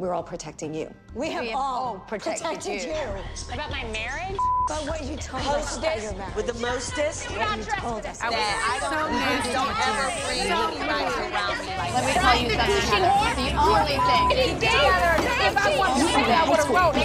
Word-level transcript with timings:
we're 0.00 0.14
all 0.14 0.22
protecting 0.22 0.72
you. 0.72 0.88
We 1.14 1.30
have, 1.30 1.44
have 1.44 1.54
all 1.54 1.84
all 1.84 1.98
protected 2.08 2.46
protected, 2.46 2.84
you. 2.84 2.88
you. 2.88 3.52
About 3.52 3.70
my 3.70 3.84
marriage? 3.92 4.38
But 4.66 4.88
what 4.88 5.04
you 5.04 5.14
told 5.16 5.44
us 5.44 5.76
about 5.76 6.00
your 6.00 6.14
marriage. 6.14 6.34
with 6.34 6.46
the 6.46 6.54
mostest. 6.54 7.28
what 7.28 7.58
you 7.58 7.64
told 7.64 8.06
us. 8.06 8.18
That 8.18 8.32
I 8.32 8.80
don't, 8.80 9.12
you 9.12 9.52
don't 9.52 9.76
ever 9.76 10.08
bring 10.24 10.40
anybody 10.48 11.04
around 11.20 11.60
me 11.60 11.76
like 11.76 11.92
Let 11.92 12.08
me 12.08 12.16
tell 12.16 12.32
you 12.40 12.48
something. 12.48 12.80
Heather. 12.80 13.44
The 13.44 13.52
only 13.60 14.00
thing. 14.08 14.56
If 14.64 15.52
I 15.60 15.76
wanted 15.76 16.00
to 16.00 16.08
say 16.08 16.32
I 16.32 16.48
would 16.48 16.56
have 16.56 16.72
wrote 16.72 16.96
it. 16.96 17.04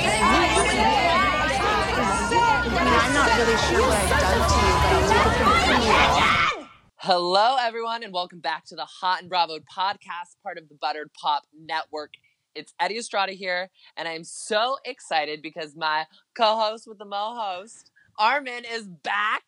I 2.48 2.80
mean, 2.80 2.96
I'm 2.96 3.12
not 3.12 3.28
really 3.36 3.60
sure 3.68 3.84
what 3.84 4.00
I've 4.00 4.24
done 4.24 4.40
to 4.40 4.56
you, 4.56 4.72
but 4.80 4.96
I'll 4.96 5.12
take 5.12 5.20
it 5.20 5.44
from 5.68 5.84
you. 5.84 6.68
Hello, 7.06 7.58
everyone, 7.60 8.04
and 8.04 8.14
welcome 8.14 8.40
back 8.40 8.66
to 8.66 8.76
the 8.76 8.86
Hot 8.86 9.20
and 9.22 9.30
Bravo 9.30 9.60
podcast, 9.60 10.42
part 10.42 10.58
of 10.58 10.70
the 10.70 10.76
Buttered 10.76 11.12
Pop 11.14 11.44
Network. 11.54 12.12
It's 12.56 12.74
Eddie 12.80 12.98
Estrada 12.98 13.34
here, 13.34 13.70
and 13.98 14.08
I'm 14.08 14.24
so 14.24 14.78
excited 14.86 15.42
because 15.42 15.76
my 15.76 16.06
co-host 16.36 16.88
with 16.88 16.98
the 16.98 17.06
Mo 17.06 17.36
host, 17.36 17.92
Armin, 18.18 18.64
is 18.72 18.88
back. 18.88 19.44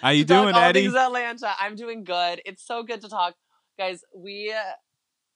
How 0.00 0.10
you 0.10 0.24
doing, 0.24 0.54
Eddie? 0.54 0.86
Atlanta. 0.86 1.52
I'm 1.58 1.76
doing 1.76 2.04
good. 2.04 2.40
It's 2.44 2.66
so 2.66 2.82
good 2.82 3.00
to 3.02 3.08
talk, 3.08 3.34
guys. 3.78 4.02
We. 4.14 4.52
Uh, 4.52 4.72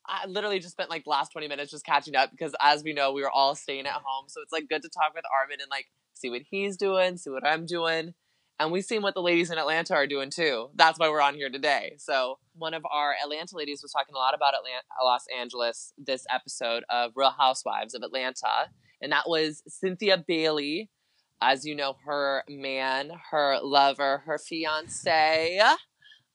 I 0.06 0.26
literally 0.26 0.58
just 0.58 0.72
spent 0.72 0.90
like 0.90 1.04
the 1.04 1.10
last 1.10 1.30
20 1.30 1.46
minutes 1.46 1.70
just 1.70 1.84
catching 1.84 2.16
up 2.16 2.30
because 2.32 2.52
as 2.60 2.82
we 2.82 2.92
know, 2.92 3.12
we 3.12 3.22
were 3.22 3.30
all 3.30 3.54
staying 3.54 3.86
at 3.86 3.92
home. 3.92 4.24
So 4.28 4.40
it's 4.42 4.52
like 4.52 4.68
good 4.68 4.82
to 4.82 4.88
talk 4.88 5.14
with 5.14 5.24
Armin 5.40 5.58
and 5.60 5.70
like 5.70 5.86
see 6.14 6.30
what 6.30 6.42
he's 6.50 6.76
doing, 6.76 7.16
see 7.16 7.30
what 7.30 7.46
I'm 7.46 7.64
doing. 7.64 8.14
And 8.60 8.70
we've 8.70 8.84
seen 8.84 9.00
what 9.00 9.14
the 9.14 9.22
ladies 9.22 9.50
in 9.50 9.56
Atlanta 9.56 9.94
are 9.94 10.06
doing 10.06 10.28
too. 10.28 10.68
That's 10.74 10.98
why 10.98 11.08
we're 11.08 11.22
on 11.22 11.34
here 11.34 11.48
today. 11.48 11.94
So 11.96 12.38
one 12.52 12.74
of 12.74 12.84
our 12.90 13.14
Atlanta 13.24 13.56
ladies 13.56 13.80
was 13.80 13.90
talking 13.90 14.14
a 14.14 14.18
lot 14.18 14.34
about 14.34 14.52
Atlanta, 14.52 14.84
Los 15.02 15.24
Angeles 15.34 15.94
this 15.96 16.26
episode 16.28 16.84
of 16.90 17.12
Real 17.16 17.30
Housewives 17.30 17.94
of 17.94 18.02
Atlanta. 18.02 18.68
And 19.00 19.12
that 19.12 19.26
was 19.26 19.62
Cynthia 19.66 20.22
Bailey. 20.28 20.90
As 21.40 21.64
you 21.64 21.74
know, 21.74 21.96
her 22.04 22.44
man, 22.50 23.12
her 23.30 23.60
lover, 23.62 24.24
her 24.26 24.38
fiance, 24.38 25.58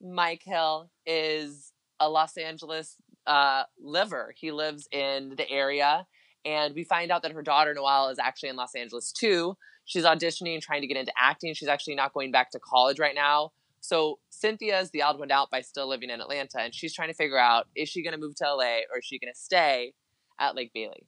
Mike 0.02 0.42
Hill, 0.44 0.90
is 1.06 1.74
a 2.00 2.10
Los 2.10 2.38
Angeles 2.38 2.96
uh, 3.28 3.66
liver. 3.80 4.34
He 4.36 4.52
lives 4.52 4.88
in 4.92 5.36
the 5.38 5.48
area. 5.48 6.08
And 6.44 6.74
we 6.74 6.86
find 6.86 7.12
out 7.12 7.22
that 7.22 7.34
her 7.34 7.44
daughter, 7.44 7.76
Noelle, 7.76 8.10
is 8.10 8.18
actually 8.18 8.50
in 8.50 8.56
Los 8.56 8.74
Angeles 8.74 9.12
too. 9.12 9.56
She's 9.86 10.04
auditioning, 10.04 10.62
trying 10.62 10.82
to 10.82 10.88
get 10.88 10.98
into 10.98 11.14
acting. 11.18 11.54
She's 11.54 11.68
actually 11.68 11.96
not 11.96 12.14
going 12.14 12.32
back 12.32 12.52
to 12.52 12.60
college 12.60 13.00
right 13.00 13.16
now. 13.16 13.52
So 13.80 14.20
Cynthia 14.30 14.80
is 14.80 14.90
the 14.90 15.04
odd 15.04 15.20
one 15.20 15.32
out 15.32 15.52
by 15.52 15.62
still 15.62 15.88
living 15.88 16.10
in 16.10 16.20
Atlanta. 16.20 16.60
And 16.60 16.74
she's 16.74 16.94
trying 16.94 17.10
to 17.10 17.14
figure 17.14 17.38
out 17.38 17.68
is 17.76 17.88
she 17.88 18.04
going 18.04 18.14
to 18.14 18.20
move 18.20 18.36
to 18.38 18.46
LA 18.46 18.80
or 18.92 18.98
is 18.98 19.06
she 19.06 19.20
going 19.20 19.32
to 19.32 19.40
stay 19.40 19.94
at 20.40 20.56
Lake 20.56 20.72
Bailey? 20.74 21.08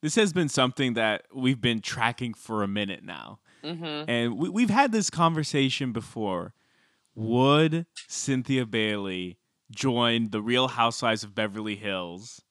This 0.00 0.14
has 0.16 0.32
been 0.32 0.48
something 0.48 0.94
that 0.94 1.24
we've 1.34 1.60
been 1.60 1.80
tracking 1.80 2.34
for 2.34 2.62
a 2.62 2.68
minute 2.68 3.04
now. 3.04 3.38
Mm-hmm. 3.62 4.10
And 4.10 4.38
we, 4.38 4.48
we've 4.48 4.70
had 4.70 4.92
this 4.92 5.10
conversation 5.10 5.92
before. 5.92 6.54
Would 7.14 7.86
Cynthia 8.08 8.66
Bailey 8.66 9.38
join 9.70 10.30
the 10.30 10.42
Real 10.42 10.68
Housewives 10.68 11.24
of 11.24 11.34
Beverly 11.34 11.76
Hills 11.76 12.42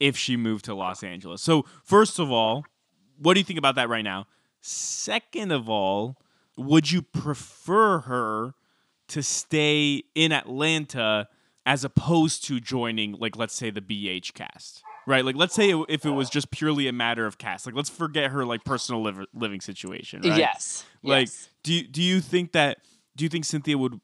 if 0.00 0.16
she 0.16 0.36
moved 0.36 0.64
to 0.66 0.74
Los 0.74 1.02
Angeles? 1.02 1.42
So, 1.42 1.66
first 1.84 2.18
of 2.18 2.30
all, 2.30 2.64
what 3.18 3.34
do 3.34 3.40
you 3.40 3.44
think 3.44 3.58
about 3.58 3.74
that 3.74 3.88
right 3.88 4.02
now? 4.02 4.26
Second 4.60 5.52
of 5.52 5.68
all, 5.68 6.16
would 6.56 6.90
you 6.90 7.02
prefer 7.02 8.00
her 8.00 8.54
to 9.08 9.22
stay 9.22 10.02
in 10.14 10.32
Atlanta 10.32 11.28
as 11.64 11.84
opposed 11.84 12.44
to 12.44 12.60
joining, 12.60 13.12
like, 13.12 13.36
let's 13.36 13.54
say 13.54 13.70
the 13.70 13.80
BH 13.80 14.34
cast? 14.34 14.82
Right, 15.06 15.24
like 15.24 15.36
let's 15.36 15.54
say 15.54 15.72
if 15.88 16.04
it 16.04 16.10
was 16.10 16.28
just 16.28 16.50
purely 16.50 16.86
a 16.86 16.92
matter 16.92 17.24
of 17.24 17.38
cast, 17.38 17.64
like 17.64 17.74
let's 17.74 17.88
forget 17.88 18.30
her 18.30 18.44
like 18.44 18.62
personal 18.62 19.02
liv- 19.02 19.24
living 19.32 19.62
situation. 19.62 20.20
Right? 20.20 20.38
Yes. 20.38 20.84
Like, 21.02 21.28
yes. 21.28 21.48
do 21.62 21.72
you, 21.72 21.88
do 21.88 22.02
you 22.02 22.20
think 22.20 22.52
that 22.52 22.80
do 23.16 23.24
you 23.24 23.30
think 23.30 23.46
Cynthia 23.46 23.78
would 23.78 24.02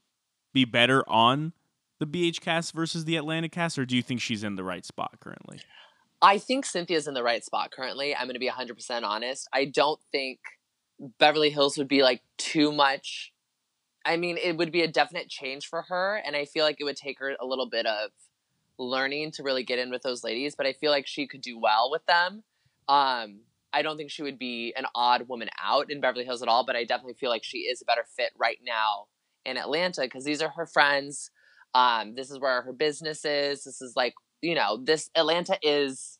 be 0.54 0.64
better 0.64 1.06
on 1.06 1.52
the 2.00 2.06
BH 2.06 2.40
cast 2.40 2.72
versus 2.72 3.04
the 3.04 3.16
Atlanta 3.16 3.50
cast, 3.50 3.78
or 3.78 3.84
do 3.84 3.96
you 3.96 4.02
think 4.02 4.22
she's 4.22 4.42
in 4.42 4.54
the 4.54 4.64
right 4.64 4.84
spot 4.84 5.18
currently? 5.20 5.60
I 6.22 6.38
think 6.38 6.64
Cynthia's 6.64 7.06
in 7.06 7.14
the 7.14 7.22
right 7.22 7.44
spot 7.44 7.70
currently. 7.70 8.14
I'm 8.14 8.26
going 8.26 8.34
to 8.34 8.40
be 8.40 8.50
100% 8.50 9.02
honest. 9.02 9.48
I 9.52 9.66
don't 9.66 10.00
think 10.10 10.40
Beverly 11.18 11.50
Hills 11.50 11.76
would 11.76 11.88
be 11.88 12.02
like 12.02 12.22
too 12.38 12.72
much. 12.72 13.32
I 14.06 14.16
mean, 14.16 14.36
it 14.36 14.56
would 14.56 14.72
be 14.72 14.82
a 14.82 14.88
definite 14.88 15.28
change 15.28 15.66
for 15.66 15.82
her. 15.82 16.20
And 16.24 16.36
I 16.36 16.44
feel 16.44 16.64
like 16.64 16.76
it 16.80 16.84
would 16.84 16.96
take 16.96 17.18
her 17.18 17.36
a 17.40 17.46
little 17.46 17.68
bit 17.68 17.86
of 17.86 18.10
learning 18.78 19.32
to 19.32 19.42
really 19.42 19.64
get 19.64 19.78
in 19.78 19.90
with 19.90 20.02
those 20.02 20.24
ladies. 20.24 20.54
But 20.54 20.66
I 20.66 20.72
feel 20.72 20.90
like 20.90 21.06
she 21.06 21.26
could 21.26 21.40
do 21.40 21.58
well 21.58 21.90
with 21.90 22.04
them. 22.06 22.42
Um, 22.88 23.40
I 23.72 23.82
don't 23.82 23.96
think 23.96 24.10
she 24.10 24.22
would 24.22 24.38
be 24.38 24.72
an 24.76 24.86
odd 24.94 25.28
woman 25.28 25.48
out 25.62 25.90
in 25.90 26.00
Beverly 26.00 26.24
Hills 26.24 26.42
at 26.42 26.48
all. 26.48 26.64
But 26.64 26.76
I 26.76 26.84
definitely 26.84 27.14
feel 27.14 27.30
like 27.30 27.44
she 27.44 27.58
is 27.58 27.82
a 27.82 27.86
better 27.86 28.04
fit 28.16 28.32
right 28.38 28.58
now 28.64 29.06
in 29.44 29.56
Atlanta 29.56 30.02
because 30.02 30.24
these 30.24 30.42
are 30.42 30.50
her 30.50 30.66
friends. 30.66 31.30
Um, 31.74 32.14
this 32.14 32.30
is 32.30 32.38
where 32.38 32.62
her 32.62 32.72
business 32.72 33.24
is. 33.24 33.64
This 33.64 33.82
is 33.82 33.94
like, 33.96 34.14
you 34.44 34.54
know, 34.54 34.78
this 34.82 35.10
Atlanta 35.16 35.58
is 35.62 36.18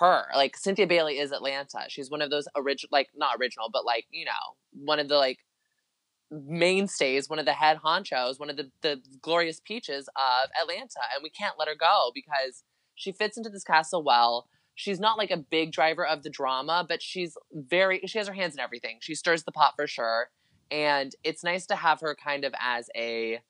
her. 0.00 0.24
Like 0.34 0.56
Cynthia 0.56 0.86
Bailey 0.86 1.18
is 1.18 1.32
Atlanta. 1.32 1.84
She's 1.88 2.10
one 2.10 2.22
of 2.22 2.30
those 2.30 2.48
original, 2.56 2.88
like 2.90 3.08
not 3.14 3.36
original, 3.40 3.68
but 3.72 3.84
like 3.84 4.06
you 4.10 4.24
know, 4.24 4.32
one 4.72 4.98
of 4.98 5.08
the 5.08 5.16
like 5.16 5.38
mainstays, 6.30 7.28
one 7.28 7.38
of 7.38 7.46
the 7.46 7.52
head 7.52 7.78
honchos, 7.84 8.40
one 8.40 8.50
of 8.50 8.56
the 8.56 8.70
the 8.82 9.00
glorious 9.22 9.60
peaches 9.60 10.08
of 10.16 10.50
Atlanta, 10.60 11.00
and 11.14 11.22
we 11.22 11.30
can't 11.30 11.58
let 11.58 11.68
her 11.68 11.76
go 11.78 12.10
because 12.14 12.64
she 12.94 13.12
fits 13.12 13.36
into 13.36 13.50
this 13.50 13.64
castle 13.64 14.02
well. 14.02 14.48
She's 14.74 14.98
not 14.98 15.18
like 15.18 15.30
a 15.30 15.36
big 15.36 15.70
driver 15.70 16.04
of 16.04 16.24
the 16.24 16.30
drama, 16.30 16.84
but 16.88 17.00
she's 17.00 17.36
very. 17.52 18.00
She 18.06 18.18
has 18.18 18.26
her 18.26 18.34
hands 18.34 18.54
in 18.54 18.60
everything. 18.60 18.98
She 19.00 19.14
stirs 19.14 19.44
the 19.44 19.52
pot 19.52 19.74
for 19.76 19.86
sure, 19.86 20.30
and 20.70 21.12
it's 21.22 21.44
nice 21.44 21.66
to 21.66 21.76
have 21.76 22.00
her 22.00 22.16
kind 22.16 22.44
of 22.44 22.52
as 22.60 22.88
a 22.96 23.40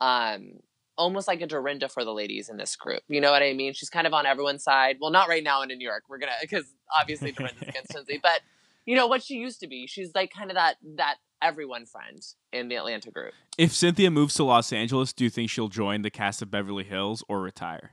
um 0.00 0.60
almost 1.00 1.26
like 1.26 1.40
a 1.40 1.46
Dorinda 1.46 1.88
for 1.88 2.04
the 2.04 2.12
ladies 2.12 2.48
in 2.50 2.58
this 2.58 2.76
group. 2.76 3.02
You 3.08 3.20
know 3.20 3.32
what 3.32 3.42
I 3.42 3.54
mean? 3.54 3.72
She's 3.72 3.88
kind 3.88 4.06
of 4.06 4.12
on 4.12 4.26
everyone's 4.26 4.62
side. 4.62 4.98
Well, 5.00 5.10
not 5.10 5.28
right 5.28 5.42
now 5.42 5.62
in 5.62 5.68
New 5.68 5.78
York. 5.78 6.04
We're 6.08 6.18
gonna 6.18 6.32
because 6.40 6.66
obviously 6.94 7.32
Dorinda's 7.32 7.62
against 7.68 7.94
Lindsay, 7.94 8.20
but 8.22 8.40
you 8.84 8.94
know 8.94 9.06
what 9.06 9.22
she 9.22 9.34
used 9.34 9.60
to 9.60 9.66
be. 9.66 9.86
She's 9.86 10.14
like 10.14 10.30
kind 10.30 10.50
of 10.50 10.56
that 10.56 10.76
that 10.96 11.16
everyone 11.42 11.86
friend 11.86 12.20
in 12.52 12.68
the 12.68 12.76
Atlanta 12.76 13.10
group. 13.10 13.32
If 13.56 13.72
Cynthia 13.72 14.10
moves 14.10 14.34
to 14.34 14.44
Los 14.44 14.72
Angeles, 14.72 15.12
do 15.12 15.24
you 15.24 15.30
think 15.30 15.48
she'll 15.50 15.68
join 15.68 16.02
the 16.02 16.10
cast 16.10 16.42
of 16.42 16.50
Beverly 16.50 16.84
Hills 16.84 17.24
or 17.28 17.40
retire 17.40 17.92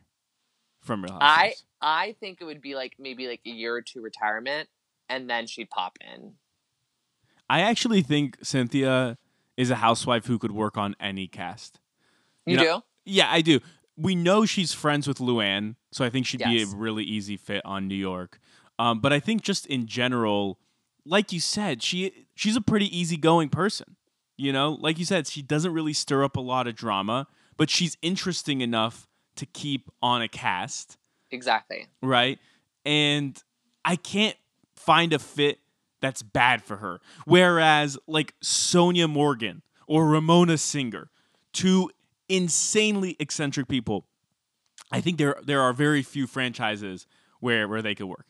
from 0.81 1.03
Real 1.03 1.13
Housewives? 1.13 1.63
I 1.81 2.07
I 2.07 2.15
think 2.19 2.39
it 2.41 2.43
would 2.43 2.61
be 2.61 2.75
like 2.75 2.95
maybe 2.99 3.27
like 3.27 3.41
a 3.45 3.49
year 3.49 3.73
or 3.73 3.81
two 3.81 4.01
retirement, 4.01 4.67
and 5.07 5.29
then 5.29 5.47
she'd 5.47 5.69
pop 5.69 5.97
in. 6.01 6.33
I 7.49 7.61
actually 7.61 8.01
think 8.01 8.37
Cynthia 8.43 9.17
is 9.55 9.71
a 9.71 9.75
housewife 9.75 10.25
who 10.25 10.37
could 10.37 10.51
work 10.51 10.77
on 10.77 10.95
any 10.99 11.27
cast. 11.27 11.79
You, 12.45 12.53
You 12.53 12.59
do? 12.59 12.81
Yeah, 13.07 13.27
I 13.31 13.41
do. 13.41 13.59
We 13.95 14.13
know 14.15 14.45
she's 14.45 14.73
friends 14.73 15.07
with 15.07 15.17
Luann, 15.17 15.75
so 15.91 16.05
I 16.05 16.09
think 16.09 16.25
she'd 16.25 16.43
be 16.43 16.61
a 16.61 16.67
really 16.67 17.03
easy 17.03 17.35
fit 17.37 17.61
on 17.65 17.87
New 17.87 17.95
York. 17.95 18.39
Um, 18.77 18.99
but 18.99 19.11
I 19.11 19.19
think 19.19 19.41
just 19.41 19.65
in 19.65 19.87
general, 19.87 20.59
like 21.05 21.31
you 21.33 21.39
said, 21.39 21.81
she 21.81 22.27
she's 22.35 22.55
a 22.55 22.61
pretty 22.61 22.95
easygoing 22.95 23.49
person. 23.49 23.95
You 24.37 24.53
know, 24.53 24.77
like 24.79 24.99
you 24.99 25.05
said, 25.05 25.25
she 25.25 25.41
doesn't 25.41 25.73
really 25.73 25.93
stir 25.93 26.23
up 26.23 26.35
a 26.35 26.41
lot 26.41 26.67
of 26.67 26.75
drama, 26.75 27.25
but 27.57 27.71
she's 27.71 27.97
interesting 28.03 28.61
enough 28.61 29.07
to 29.37 29.47
keep 29.47 29.89
on 30.01 30.21
a 30.21 30.27
cast, 30.27 30.97
Exactly. 31.31 31.87
right? 32.03 32.37
And 32.85 33.41
I 33.83 33.95
can't 33.95 34.37
find 34.75 35.11
a 35.11 35.17
fit 35.19 35.57
that's 36.01 36.21
bad 36.21 36.61
for 36.61 36.77
her. 36.77 36.99
Whereas 37.25 37.97
like 38.05 38.35
Sonja 38.43 39.09
Morgan 39.09 39.63
or 39.87 40.07
Ramona 40.07 40.59
Singer, 40.59 41.09
two 41.51 41.89
insanely 42.29 43.15
eccentric 43.19 43.67
people, 43.67 44.05
I 44.91 45.01
think 45.01 45.17
there 45.17 45.37
there 45.43 45.61
are 45.61 45.73
very 45.73 46.01
few 46.03 46.27
franchises 46.27 47.07
where 47.39 47.67
where 47.67 47.81
they 47.81 47.95
could 47.95 48.07
work. 48.07 48.25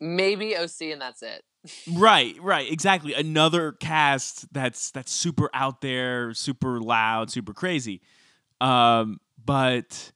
Maybe 0.00 0.56
OC, 0.56 0.82
and 0.92 1.00
that's 1.00 1.22
it. 1.22 1.44
Right, 1.92 2.34
right, 2.40 2.70
exactly. 2.72 3.12
Another 3.12 3.72
cast 3.72 4.50
that's 4.52 4.90
that's 4.92 5.12
super 5.12 5.50
out 5.52 5.82
there, 5.82 6.32
super 6.32 6.80
loud, 6.80 7.30
super 7.30 7.52
crazy. 7.52 8.00
Um, 8.62 9.20
but 9.44 10.12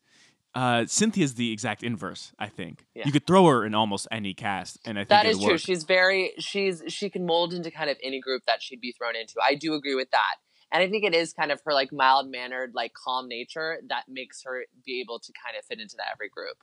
uh, 0.54 0.86
Cynthia's 0.86 1.34
the 1.34 1.52
exact 1.52 1.82
inverse. 1.82 2.32
I 2.38 2.48
think 2.48 2.86
Yeah. 2.94 3.02
you 3.04 3.12
could 3.12 3.26
throw 3.26 3.46
her 3.46 3.64
in 3.66 3.74
almost 3.74 4.08
any 4.10 4.32
cast, 4.32 4.78
and 4.86 4.98
I 4.98 5.02
think 5.02 5.08
that 5.10 5.26
is 5.26 5.38
true. 5.38 5.52
work. 5.52 5.60
She's 5.60 5.84
very 5.84 6.32
she's 6.38 6.82
she 6.88 7.10
can 7.10 7.26
mold 7.26 7.52
into 7.52 7.70
kind 7.70 7.90
of 7.90 7.98
any 8.02 8.20
group 8.20 8.44
that 8.46 8.62
she'd 8.62 8.80
be 8.80 8.92
thrown 8.92 9.14
into. 9.16 9.34
I 9.42 9.54
do 9.54 9.74
agree 9.74 9.94
with 9.94 10.10
that. 10.12 10.36
And 10.74 10.82
I 10.82 10.88
think 10.90 11.04
it 11.04 11.14
is 11.14 11.32
kind 11.32 11.50
of 11.52 11.60
her 11.64 11.72
like 11.72 11.92
mild 11.92 12.28
mannered, 12.28 12.72
like 12.74 12.92
calm 12.94 13.28
nature 13.28 13.78
that 13.88 14.04
makes 14.08 14.42
her 14.44 14.64
be 14.84 15.00
able 15.00 15.20
to 15.20 15.32
kind 15.42 15.56
of 15.56 15.64
fit 15.64 15.80
into 15.80 15.96
that 15.96 16.08
every 16.12 16.28
group. 16.28 16.56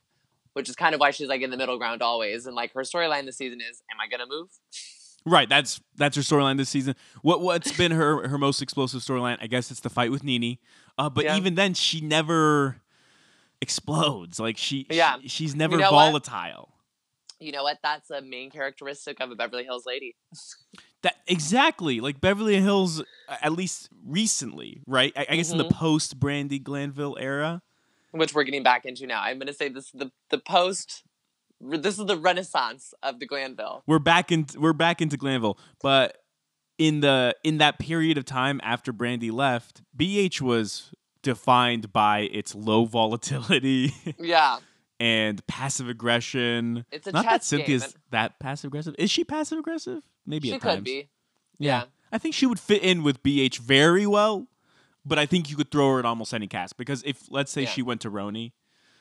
Which 0.52 0.68
is 0.68 0.76
kind 0.76 0.94
of 0.94 1.00
why 1.00 1.10
she's 1.12 1.28
like 1.28 1.40
in 1.40 1.50
the 1.50 1.56
middle 1.56 1.78
ground 1.78 2.02
always. 2.02 2.46
And 2.46 2.54
like 2.54 2.74
her 2.74 2.82
storyline 2.82 3.24
this 3.24 3.38
season 3.38 3.60
is 3.62 3.82
Am 3.90 3.96
I 4.00 4.06
gonna 4.08 4.28
move? 4.28 4.50
Right, 5.24 5.48
that's 5.48 5.80
that's 5.96 6.14
her 6.16 6.22
storyline 6.22 6.58
this 6.58 6.68
season. 6.68 6.94
What 7.22 7.40
what's 7.40 7.72
been 7.72 7.92
her 7.92 8.28
her 8.28 8.36
most 8.36 8.60
explosive 8.60 9.00
storyline? 9.00 9.38
I 9.40 9.46
guess 9.46 9.70
it's 9.70 9.80
the 9.80 9.88
fight 9.88 10.10
with 10.10 10.22
Nene. 10.22 10.58
Uh, 10.98 11.08
but 11.08 11.24
Yeah. 11.24 11.36
even 11.38 11.54
then, 11.54 11.72
she 11.72 12.02
never 12.02 12.76
explodes. 13.62 14.38
Like 14.38 14.58
she, 14.58 14.86
Yeah. 14.90 15.18
she- 15.22 15.28
she's 15.28 15.54
never 15.54 15.76
know 15.78 15.90
what? 15.92 16.28
You 17.42 17.52
know 17.52 17.64
what? 17.64 17.78
That's 17.82 18.10
a 18.10 18.20
main 18.22 18.50
characteristic 18.50 19.20
of 19.20 19.30
a 19.30 19.34
Beverly 19.34 19.64
Hills 19.64 19.84
lady. 19.86 20.14
That 21.02 21.16
exactly 21.26 22.00
like 22.00 22.20
Beverly 22.20 22.60
Hills, 22.60 23.02
at 23.28 23.52
least 23.52 23.88
recently, 24.06 24.82
right? 24.86 25.12
I, 25.16 25.26
I 25.30 25.36
guess 25.36 25.50
in 25.50 25.58
the 25.58 25.64
Mhm. 25.64 25.72
post 25.72 26.20
Brandi 26.20 26.62
Glanville 26.62 27.16
era. 27.18 27.62
which 28.12 28.34
we're 28.34 28.44
getting 28.44 28.62
back 28.62 28.84
into 28.84 29.06
now. 29.06 29.22
I'm 29.22 29.38
going 29.38 29.46
to 29.46 29.52
say 29.54 29.68
this 29.68 29.86
is 29.86 29.92
the 29.92 30.12
the 30.30 30.38
post. 30.38 31.02
This 31.60 31.98
is 31.98 32.06
the 32.06 32.16
renaissance 32.16 32.92
of 33.02 33.18
the 33.20 33.26
Glanville. 33.26 33.82
we're 33.86 33.98
back 33.98 34.30
in 34.30 34.46
we're 34.56 34.72
back 34.72 35.00
into 35.00 35.16
Glanville, 35.16 35.58
but 35.80 36.18
in 36.78 37.00
the 37.00 37.34
in 37.42 37.58
that 37.58 37.78
period 37.78 38.18
of 38.18 38.24
time 38.24 38.60
after 38.62 38.92
Brandi 38.92 39.32
left, 39.32 39.82
BH 39.96 40.40
was 40.40 40.92
defined 41.22 41.92
by 41.92 42.20
its 42.32 42.54
low 42.54 42.84
volatility 42.84 43.94
Yeah, 44.18 44.58
and 45.02 45.44
passive 45.48 45.88
aggression. 45.88 46.84
it's 46.92 47.06
a 47.06 47.12
Not 47.12 47.24
that 47.24 47.30
game. 47.32 47.40
Cynthia's 47.40 47.84
and 47.84 47.94
that 48.10 48.38
passive 48.38 48.68
aggressive. 48.68 48.94
Is 48.98 49.10
she 49.10 49.24
passive 49.24 49.58
aggressive? 49.58 50.02
Maybe 50.26 50.48
She 50.48 50.54
at 50.54 50.60
could 50.60 50.68
times. 50.68 50.82
be. 50.84 51.08
Yeah. 51.58 51.80
Yeah. 51.80 51.84
I 52.12 52.18
think 52.18 52.34
she 52.34 52.46
would 52.46 52.60
fit 52.60 52.82
in 52.82 53.02
with 53.02 53.22
BH 53.22 53.58
very 53.58 54.06
well, 54.06 54.46
but 55.04 55.18
I 55.18 55.26
think 55.26 55.50
you 55.50 55.56
could 55.56 55.70
throw 55.70 55.92
her 55.94 55.98
in 56.00 56.06
almost 56.06 56.32
any 56.32 56.46
cast 56.46 56.76
because 56.76 57.02
if 57.04 57.30
let's 57.30 57.50
say 57.50 57.62
Yeah. 57.62 57.68
she 57.70 57.82
went 57.82 58.00
to 58.02 58.10
RHONY, 58.10 58.52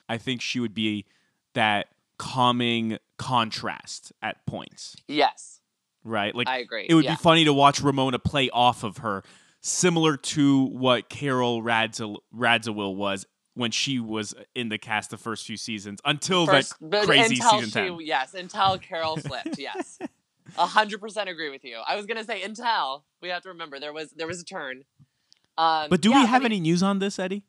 I 0.10 0.18
think 0.18 0.42
she 0.42 0.60
would 0.60 0.74
be 0.74 1.06
that 1.54 1.88
calming 2.18 2.98
contrast 3.18 4.12
at 4.22 4.46
points, 4.46 4.96
Yes, 5.08 5.60
right? 6.04 6.34
Like 6.36 6.48
I 6.48 6.58
agree. 6.60 6.86
it 6.90 6.94
would 6.94 7.04
yeah. 7.06 7.12
be 7.16 7.18
funny 7.18 7.46
to 7.46 7.54
watch 7.54 7.82
Ramona 7.82 8.20
play 8.20 8.50
off 8.52 8.84
of 8.84 8.98
her, 8.98 9.24
similar 9.62 10.18
to 10.18 10.66
what 10.66 11.10
Carol 11.10 11.62
Radza- 11.62 12.18
Radziwill 12.36 12.96
was 12.96 13.26
when 13.54 13.72
she 13.72 14.00
was 14.00 14.34
in 14.56 14.70
the 14.70 14.78
cast 14.78 15.10
the 15.10 15.18
first 15.18 15.46
few 15.46 15.58
seasons 15.58 16.00
until 16.06 16.46
First, 16.46 16.80
that 16.80 16.90
but 16.90 17.06
crazy 17.06 17.36
until 17.36 17.52
season 17.52 17.66
she, 17.68 17.90
ten. 17.90 17.98
Yes, 18.02 18.34
until 18.34 18.78
Carol 18.78 19.18
flipped. 19.18 19.58
Yes, 19.58 20.00
a 20.58 20.66
hundred 20.66 21.02
percent 21.02 21.30
agree 21.30 21.50
with 21.50 21.64
you. 21.64 21.78
I 21.86 21.96
was 21.96 22.06
gonna 22.06 22.24
say 22.24 22.42
until 22.44 23.06
we 23.22 23.30
have 23.30 23.44
to 23.44 23.50
remember 23.50 23.80
there 23.80 23.94
was 23.94 24.12
there 24.12 24.28
was 24.28 24.42
a 24.42 24.46
turn. 24.46 24.84
Um, 25.58 25.88
But 25.90 26.02
do 26.02 26.10
yeah, 26.10 26.16
we 26.16 26.22
I 26.24 26.26
have 26.28 26.44
mean, 26.44 26.54
any 26.54 26.60
news 26.62 26.82
on 26.82 27.00
this, 27.00 27.20
Eddie? 27.20 27.44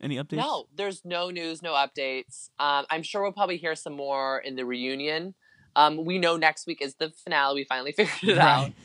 Any 0.00 0.16
updates? 0.16 0.36
No, 0.36 0.66
there's 0.74 1.04
no 1.04 1.30
news, 1.30 1.60
no 1.62 1.72
updates. 1.72 2.50
Um, 2.60 2.84
I'm 2.90 3.02
sure 3.02 3.22
we'll 3.22 3.32
probably 3.32 3.56
hear 3.56 3.74
some 3.74 3.94
more 3.94 4.38
in 4.38 4.54
the 4.54 4.64
reunion. 4.64 5.34
Um, 5.74 6.04
we 6.04 6.18
know 6.18 6.36
next 6.36 6.66
week 6.66 6.80
is 6.80 6.94
the 6.96 7.10
finale. 7.24 7.54
We 7.62 7.64
finally 7.64 7.92
figured 7.96 8.36
it 8.36 8.38
out. 8.38 8.64
Right. 8.64 8.74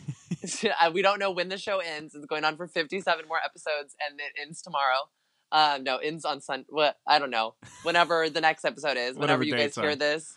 Uh, 0.82 0.92
we 0.94 1.02
don't 1.02 1.20
know 1.20 1.32
when 1.32 1.48
the 1.48 1.58
show 1.58 1.80
ends. 1.80 2.14
It's 2.16 2.26
going 2.26 2.44
on 2.44 2.58
for 2.58 2.68
57 2.68 3.28
more 3.30 3.38
episodes, 3.46 3.96
and 4.06 4.20
it 4.20 4.34
ends 4.42 4.62
tomorrow. 4.62 5.08
Um, 5.54 5.84
no, 5.84 5.98
ends 5.98 6.26
on 6.26 6.42
Sun. 6.42 6.66
What 6.70 6.98
I 7.08 7.20
don't 7.20 7.30
know. 7.30 7.54
Whenever 7.84 8.30
the 8.30 8.42
next 8.42 8.66
episode 8.66 8.98
is, 8.98 9.16
whenever 9.16 9.44
you 9.44 9.56
guys 9.56 9.76
hear 9.76 9.92
on. 9.92 10.00
this, 10.00 10.36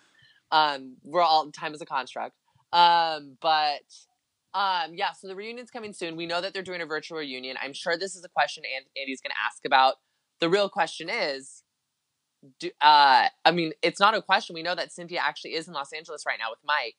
um, 0.52 0.96
we're 1.02 1.22
all 1.22 1.50
time 1.50 1.74
is 1.74 1.80
a 1.80 1.86
construct. 1.86 2.34
Um, 2.72 3.38
but 3.40 3.80
um, 4.52 4.92
yeah, 4.94 5.12
so 5.12 5.26
the 5.26 5.34
reunion's 5.34 5.70
coming 5.70 5.92
soon. 5.94 6.16
We 6.16 6.26
know 6.26 6.40
that 6.40 6.52
they're 6.52 6.62
doing 6.62 6.82
a 6.82 6.86
virtual 6.86 7.18
reunion. 7.18 7.56
I'm 7.62 7.72
sure 7.72 7.96
this 7.96 8.14
is 8.14 8.24
a 8.24 8.28
question 8.28 8.62
Andy's 9.00 9.20
going 9.20 9.30
to 9.30 9.36
ask 9.44 9.64
about. 9.64 9.94
The 10.40 10.50
real 10.50 10.68
question 10.68 11.08
is, 11.10 11.62
do, 12.60 12.70
uh, 12.82 13.28
I 13.44 13.50
mean, 13.52 13.72
it's 13.82 14.00
not 14.00 14.14
a 14.14 14.20
question. 14.20 14.54
We 14.54 14.62
know 14.62 14.74
that 14.74 14.92
Cynthia 14.92 15.20
actually 15.22 15.54
is 15.54 15.66
in 15.66 15.72
Los 15.74 15.92
Angeles 15.92 16.24
right 16.26 16.38
now 16.38 16.50
with 16.50 16.60
Mike 16.64 16.96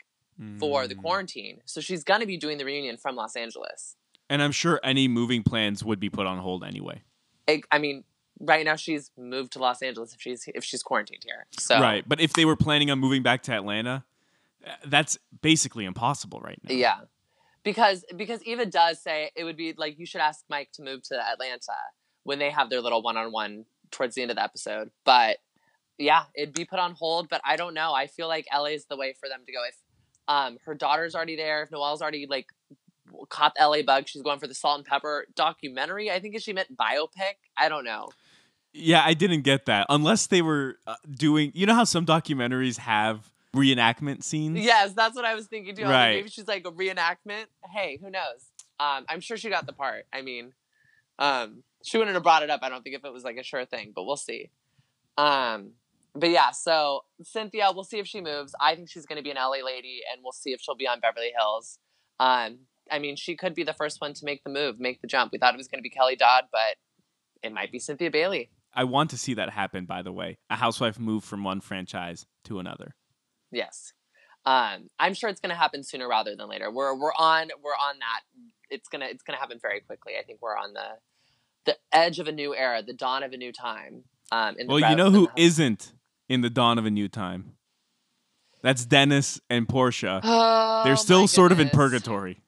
for 0.59 0.87
the 0.87 0.95
Mm. 0.95 1.01
quarantine. 1.01 1.61
So 1.65 1.81
she's 1.81 2.03
going 2.03 2.21
to 2.21 2.27
be 2.27 2.37
doing 2.37 2.57
the 2.57 2.65
reunion 2.65 2.97
from 2.97 3.15
Los 3.15 3.35
Angeles. 3.35 3.95
And 4.29 4.41
I'm 4.43 4.51
sure 4.51 4.79
any 4.83 5.07
moving 5.07 5.41
plans 5.43 5.83
would 5.83 5.99
be 5.99 6.09
put 6.09 6.27
on 6.27 6.37
hold 6.39 6.63
anyway. 6.63 7.01
I, 7.47 7.61
I 7.71 7.79
mean, 7.79 8.03
right 8.39 8.65
now 8.65 8.75
she's 8.75 9.11
moved 9.17 9.53
to 9.53 9.59
Los 9.59 9.81
Angeles 9.81 10.13
if 10.13 10.21
she's 10.21 10.47
if 10.53 10.63
she's 10.63 10.83
quarantined 10.83 11.23
here. 11.25 11.45
So 11.57 11.79
Right. 11.79 12.07
But 12.07 12.19
if 12.19 12.33
they 12.33 12.45
were 12.45 12.55
planning 12.55 12.91
on 12.91 12.99
moving 12.99 13.23
back 13.23 13.43
to 13.43 13.53
Atlanta, 13.53 14.03
uh, 14.65 14.71
that's 14.85 15.17
basically 15.41 15.85
impossible 15.85 16.39
right 16.39 16.59
now. 16.63 16.73
yeah, 16.73 16.99
because 17.63 18.05
because 18.15 18.43
Eva 18.43 18.65
does 18.65 19.01
say 19.01 19.31
it 19.35 19.43
would 19.43 19.57
be 19.57 19.73
like 19.77 19.97
you 19.99 20.05
should 20.05 20.21
ask 20.21 20.43
Mike 20.49 20.71
to 20.73 20.81
move 20.81 21.03
to 21.03 21.15
Atlanta 21.15 21.73
when 22.23 22.39
they 22.39 22.49
have 22.49 22.69
their 22.69 22.81
little 22.81 23.01
one 23.01 23.17
on 23.17 23.31
one 23.31 23.65
towards 23.91 24.15
the 24.15 24.21
end 24.21 24.31
of 24.31 24.37
the 24.37 24.43
episode. 24.43 24.91
But 25.05 25.37
yeah, 25.97 26.23
it'd 26.35 26.53
be 26.53 26.65
put 26.65 26.79
on 26.79 26.93
hold. 26.93 27.29
But 27.29 27.41
I 27.45 27.55
don't 27.55 27.73
know. 27.73 27.93
I 27.93 28.07
feel 28.07 28.27
like 28.27 28.45
LA 28.53 28.65
is 28.65 28.85
the 28.85 28.97
way 28.97 29.13
for 29.19 29.29
them 29.29 29.41
to 29.45 29.51
go. 29.51 29.59
If 29.67 29.75
um 30.27 30.57
her 30.65 30.75
daughter's 30.75 31.15
already 31.15 31.35
there, 31.37 31.63
if 31.63 31.71
Noelle's 31.71 32.01
already 32.01 32.27
like 32.29 32.47
the 33.11 33.51
LA 33.59 33.81
bug, 33.83 34.07
she's 34.07 34.21
going 34.21 34.39
for 34.39 34.47
the 34.47 34.53
Salt 34.53 34.79
and 34.79 34.85
Pepper 34.85 35.25
documentary. 35.35 36.11
I 36.11 36.19
think 36.19 36.39
she 36.41 36.53
meant 36.53 36.75
biopic. 36.77 37.35
I 37.57 37.69
don't 37.69 37.85
know. 37.85 38.09
Yeah, 38.73 39.01
I 39.03 39.13
didn't 39.13 39.41
get 39.41 39.65
that. 39.65 39.87
Unless 39.89 40.27
they 40.27 40.41
were 40.41 40.77
uh, 40.85 40.95
doing, 41.09 41.51
you 41.55 41.65
know 41.65 41.73
how 41.73 41.83
some 41.83 42.05
documentaries 42.05 42.77
have 42.77 43.31
reenactment 43.55 44.23
scenes? 44.23 44.59
Yes, 44.59 44.93
that's 44.93 45.15
what 45.15 45.25
I 45.25 45.33
was 45.33 45.47
thinking 45.47 45.75
too. 45.75 45.83
Like, 45.83 45.91
Right. 45.91 46.15
maybe 46.17 46.29
she's 46.29 46.47
like 46.47 46.65
a 46.67 46.71
reenactment. 46.71 47.45
Hey, 47.73 47.97
who 48.01 48.09
knows? 48.11 48.45
Um, 48.79 49.05
I'm 49.09 49.19
sure 49.21 49.37
she 49.37 49.49
got 49.49 49.65
the 49.65 49.73
part. 49.73 50.05
I 50.13 50.21
mean, 50.21 50.53
um, 51.17 51.63
she 51.83 51.97
wouldn't 51.97 52.13
have 52.13 52.23
brought 52.23 52.43
it 52.43 52.49
up. 52.49 52.59
I 52.63 52.69
don't 52.69 52.83
think 52.83 52.95
if 52.95 53.03
it 53.05 53.11
was 53.11 53.23
like 53.23 53.37
a 53.37 53.43
sure 53.43 53.65
thing, 53.65 53.93
but 53.95 54.03
we'll 54.03 54.17
see. 54.17 54.51
Um, 55.17 55.71
but 56.13 56.29
yeah, 56.29 56.51
so 56.51 57.05
Cynthia, 57.23 57.69
we'll 57.73 57.83
see 57.83 57.97
if 57.99 58.07
she 58.07 58.21
moves. 58.21 58.53
I 58.59 58.75
think 58.75 58.89
she's 58.89 59.05
going 59.05 59.17
to 59.17 59.23
be 59.23 59.31
an 59.31 59.37
LA 59.37 59.63
lady, 59.65 60.01
and 60.11 60.21
we'll 60.23 60.31
see 60.33 60.51
if 60.51 60.61
she'll 60.61 60.75
be 60.75 60.87
on 60.87 60.99
Beverly 60.99 61.31
Hills. 61.35 61.79
Um, 62.19 62.59
I 62.91 62.99
mean, 62.99 63.15
she 63.15 63.35
could 63.35 63.53
be 63.53 63.63
the 63.63 63.73
first 63.73 64.01
one 64.01 64.13
to 64.13 64.25
make 64.25 64.43
the 64.43 64.49
move, 64.49 64.79
make 64.79 65.01
the 65.01 65.07
jump. 65.07 65.31
We 65.31 65.37
thought 65.37 65.53
it 65.53 65.57
was 65.57 65.67
going 65.67 65.79
to 65.79 65.83
be 65.83 65.89
Kelly 65.89 66.15
Dodd, 66.15 66.45
but 66.51 66.75
it 67.43 67.53
might 67.53 67.71
be 67.71 67.79
Cynthia 67.79 68.11
Bailey. 68.11 68.49
I 68.73 68.83
want 68.83 69.09
to 69.11 69.17
see 69.17 69.33
that 69.35 69.49
happen, 69.49 69.85
by 69.85 70.01
the 70.01 70.11
way. 70.11 70.37
A 70.49 70.55
housewife 70.55 70.99
move 70.99 71.23
from 71.23 71.43
one 71.43 71.61
franchise 71.61 72.25
to 72.45 72.59
another. 72.59 72.95
Yes. 73.51 73.93
Um, 74.45 74.89
I'm 74.99 75.13
sure 75.13 75.29
it's 75.29 75.41
going 75.41 75.49
to 75.49 75.55
happen 75.55 75.83
sooner 75.83 76.07
rather 76.07 76.35
than 76.35 76.47
later. 76.47 76.71
We're 76.71 76.95
we're 76.95 77.13
on 77.17 77.49
we're 77.63 77.71
on 77.71 77.99
that. 77.99 78.21
It's 78.69 78.87
gonna 78.87 79.05
it's 79.05 79.23
gonna 79.23 79.39
happen 79.39 79.59
very 79.61 79.81
quickly. 79.81 80.13
I 80.19 80.23
think 80.23 80.41
we're 80.41 80.57
on 80.57 80.73
the 80.73 80.99
the 81.65 81.77
edge 81.91 82.19
of 82.19 82.27
a 82.27 82.31
new 82.31 82.55
era, 82.55 82.81
the 82.81 82.93
dawn 82.93 83.23
of 83.23 83.33
a 83.33 83.37
new 83.37 83.51
time. 83.51 84.03
Um, 84.31 84.55
in 84.57 84.67
the 84.67 84.73
Well, 84.73 84.89
you 84.89 84.95
know 84.95 85.09
who 85.09 85.29
isn't 85.35 85.91
in 86.29 86.41
the 86.41 86.49
dawn 86.49 86.77
of 86.77 86.85
a 86.85 86.91
new 86.91 87.09
time? 87.09 87.57
That's 88.61 88.85
Dennis 88.85 89.39
and 89.49 89.67
Porsha. 89.67 90.21
Oh, 90.23 90.83
They're 90.83 90.95
still 90.95 91.27
sort 91.27 91.51
of 91.51 91.59
in 91.59 91.69
purgatory. 91.69 92.41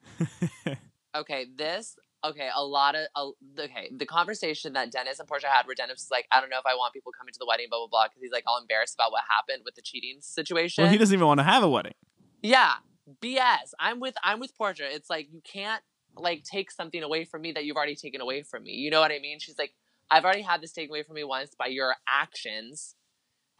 Okay, 1.14 1.46
this 1.56 1.96
okay. 2.24 2.48
A 2.54 2.64
lot 2.64 2.94
of 2.94 3.06
a, 3.16 3.62
okay. 3.62 3.90
The 3.94 4.06
conversation 4.06 4.74
that 4.74 4.92
Dennis 4.92 5.18
and 5.18 5.28
Porsha 5.28 5.44
had, 5.44 5.66
where 5.66 5.74
Dennis 5.74 5.96
was 5.96 6.08
like, 6.10 6.26
"I 6.30 6.40
don't 6.40 6.50
know 6.50 6.58
if 6.58 6.66
I 6.66 6.74
want 6.74 6.94
people 6.94 7.12
coming 7.16 7.32
to 7.32 7.38
the 7.38 7.46
wedding, 7.46 7.66
blah 7.68 7.78
blah 7.80 7.88
blah," 7.88 8.06
because 8.08 8.22
he's 8.22 8.32
like 8.32 8.44
all 8.46 8.58
embarrassed 8.58 8.94
about 8.94 9.12
what 9.12 9.24
happened 9.28 9.62
with 9.64 9.74
the 9.74 9.82
cheating 9.82 10.18
situation. 10.20 10.84
well, 10.84 10.92
he 10.92 10.98
doesn't 10.98 11.14
even 11.14 11.26
want 11.26 11.38
to 11.38 11.44
have 11.44 11.62
a 11.62 11.68
wedding. 11.68 11.94
Yeah, 12.42 12.74
BS. 13.20 13.72
I'm 13.78 14.00
with 14.00 14.14
I'm 14.22 14.40
with 14.40 14.56
Porsha. 14.56 14.82
It's 14.82 15.10
like 15.10 15.28
you 15.32 15.40
can't 15.42 15.82
like 16.16 16.44
take 16.44 16.70
something 16.70 17.02
away 17.02 17.24
from 17.24 17.42
me 17.42 17.52
that 17.52 17.64
you've 17.64 17.76
already 17.76 17.96
taken 17.96 18.20
away 18.20 18.42
from 18.42 18.64
me. 18.64 18.72
You 18.72 18.90
know 18.90 19.00
what 19.00 19.12
I 19.12 19.18
mean? 19.18 19.38
She's 19.40 19.58
like, 19.58 19.74
I've 20.10 20.24
already 20.24 20.42
had 20.42 20.60
this 20.60 20.72
taken 20.72 20.90
away 20.90 21.02
from 21.02 21.14
me 21.14 21.24
once 21.24 21.54
by 21.58 21.66
your 21.66 21.96
actions. 22.08 22.94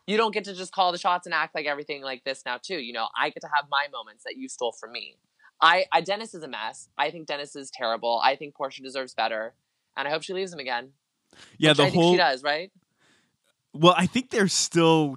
You 0.06 0.16
don't 0.16 0.34
get 0.34 0.44
to 0.44 0.54
just 0.54 0.72
call 0.72 0.92
the 0.92 0.98
shots 0.98 1.26
and 1.26 1.34
act 1.34 1.54
like 1.54 1.66
everything 1.66 2.02
like 2.02 2.24
this 2.24 2.42
now 2.44 2.58
too. 2.60 2.78
You 2.78 2.92
know, 2.92 3.08
I 3.16 3.30
get 3.30 3.40
to 3.42 3.50
have 3.54 3.66
my 3.70 3.86
moments 3.92 4.24
that 4.24 4.36
you 4.36 4.48
stole 4.48 4.72
from 4.72 4.92
me. 4.92 5.16
I, 5.62 5.86
I 5.92 6.00
Dennis 6.00 6.34
is 6.34 6.42
a 6.42 6.48
mess. 6.48 6.88
I 6.96 7.10
think 7.10 7.26
Dennis 7.26 7.54
is 7.56 7.70
terrible. 7.70 8.20
I 8.22 8.36
think 8.36 8.54
Porsha 8.56 8.82
deserves 8.82 9.14
better, 9.14 9.54
and 9.96 10.08
I 10.08 10.10
hope 10.10 10.22
she 10.22 10.32
leaves 10.32 10.52
him 10.52 10.58
again. 10.58 10.90
Yeah, 11.58 11.70
which 11.70 11.76
the 11.78 11.82
I 11.84 11.90
think 11.90 12.02
whole. 12.02 12.12
she 12.12 12.18
does, 12.18 12.42
right? 12.42 12.70
Well, 13.72 13.94
I 13.96 14.06
think 14.06 14.30
they're 14.30 14.48
still 14.48 15.16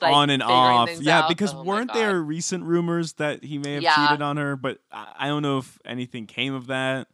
like, 0.00 0.12
on 0.12 0.30
and 0.30 0.42
off. 0.42 0.90
Yeah, 1.00 1.20
out. 1.20 1.28
because 1.28 1.54
Oh 1.54 1.62
weren't 1.62 1.92
there 1.92 2.20
recent 2.20 2.64
rumors 2.64 3.14
that 3.14 3.44
he 3.44 3.58
may 3.58 3.74
have 3.74 3.82
Yeah. 3.82 3.94
cheated 4.08 4.22
on 4.22 4.36
her? 4.36 4.56
But 4.56 4.78
I 4.90 5.28
don't 5.28 5.42
know 5.42 5.58
if 5.58 5.78
anything 5.84 6.26
came 6.26 6.54
of 6.54 6.66
that. 6.68 7.08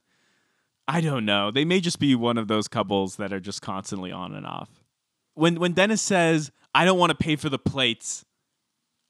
I 0.87 1.03
don't 1.03 1.27
know. 1.27 1.51
They 1.51 1.67
may 1.67 1.81
just 1.81 1.99
be 1.99 2.15
one 2.15 2.39
of 2.39 2.49
those 2.49 2.67
couples 2.69 3.17
that 3.17 3.33
are 3.33 3.41
just 3.41 3.61
constantly 3.61 4.11
on 4.11 4.35
and 4.35 4.47
off. 4.47 4.71
When 5.35 5.61
when 5.61 5.73
Dennis 5.73 6.01
says, 6.01 6.51
"I 6.75 6.85
don't 6.87 6.99
want 6.99 7.11
to 7.11 7.17
pay 7.17 7.37
for 7.37 7.51
the 7.51 7.59
plates 7.59 8.25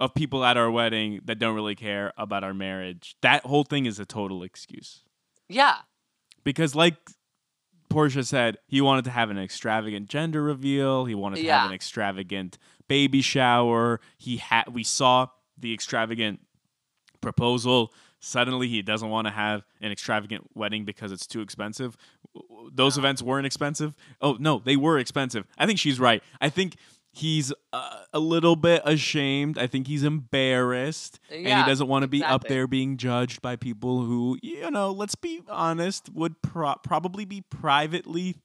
of 0.00 0.14
people 0.14 0.44
at 0.44 0.56
our 0.56 0.70
wedding 0.70 1.20
that 1.24 1.38
don't 1.38 1.54
really 1.54 1.74
care 1.74 2.12
about 2.16 2.44
our 2.44 2.54
marriage," 2.54 3.16
that 3.22 3.44
whole 3.44 3.64
thing 3.64 3.86
is 3.86 3.98
a 3.98 4.04
total 4.06 4.42
excuse. 4.42 5.02
Yeah, 5.48 5.78
Because 6.44 6.74
like 6.74 6.96
Porsha 7.90 8.24
said, 8.24 8.58
he 8.66 8.80
wanted 8.80 9.04
to 9.06 9.10
have 9.10 9.30
an 9.30 9.38
extravagant 9.38 10.08
gender 10.08 10.42
reveal. 10.42 11.04
He 11.06 11.14
wanted 11.14 11.36
to 11.36 11.42
Yeah. 11.42 11.60
have 11.60 11.70
an 11.70 11.74
extravagant 11.74 12.58
baby 12.86 13.22
shower. 13.22 14.00
He 14.18 14.36
had 14.38 14.68
we 14.68 14.84
saw 14.84 15.28
the 15.56 15.72
extravagant 15.74 16.40
proposal. 17.20 17.92
Suddenly 18.20 18.68
he 18.68 18.82
doesn't 18.82 19.08
want 19.08 19.26
to 19.26 19.30
have 19.32 19.64
an 19.80 19.92
extravagant 19.92 20.50
wedding 20.54 20.84
because 20.84 21.12
it's 21.12 21.26
too 21.26 21.40
expensive. 21.40 21.96
Those 22.72 22.98
events 22.98 23.22
weren't 23.22 23.46
expensive. 23.46 23.94
Oh, 24.20 24.36
no, 24.38 24.58
they 24.58 24.76
were 24.76 24.98
expensive. 24.98 25.46
I 25.56 25.66
think 25.66 25.78
she's 25.78 25.98
right. 26.00 26.22
I 26.40 26.48
think 26.50 26.76
he's 27.18 27.52
uh, 27.72 28.04
a 28.12 28.18
little 28.18 28.56
bit 28.56 28.82
ashamed. 28.84 29.58
I 29.58 29.66
think 29.66 29.86
he's 29.86 30.02
embarrassed 30.04 31.18
and 31.30 31.46
he 31.58 31.64
doesn't 31.64 31.88
want 31.88 32.02
to 32.02 32.08
be 32.08 32.22
up 32.24 32.44
there 32.48 32.66
being 32.66 32.96
judged 32.96 33.42
by 33.42 33.56
people 33.56 34.02
who, 34.02 34.38
you 34.42 34.70
know, 34.70 34.90
let's 34.90 35.14
be 35.14 35.42
honest, 35.48 36.08
would 36.14 36.40
pro- 36.42 36.76
probably 36.76 37.24
be 37.24 37.40
privately 37.40 38.36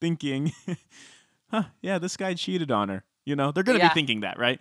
thinking, 0.00 0.52
huh, 1.50 1.64
yeah, 1.82 1.98
this 1.98 2.16
guy 2.16 2.34
cheated 2.34 2.70
on 2.70 2.88
her. 2.88 3.04
You 3.24 3.36
know, 3.36 3.52
they're 3.52 3.62
going 3.64 3.78
to 3.78 3.84
Yeah. 3.84 3.90
be 3.90 3.94
thinking 3.94 4.20
that, 4.20 4.38
right? 4.38 4.60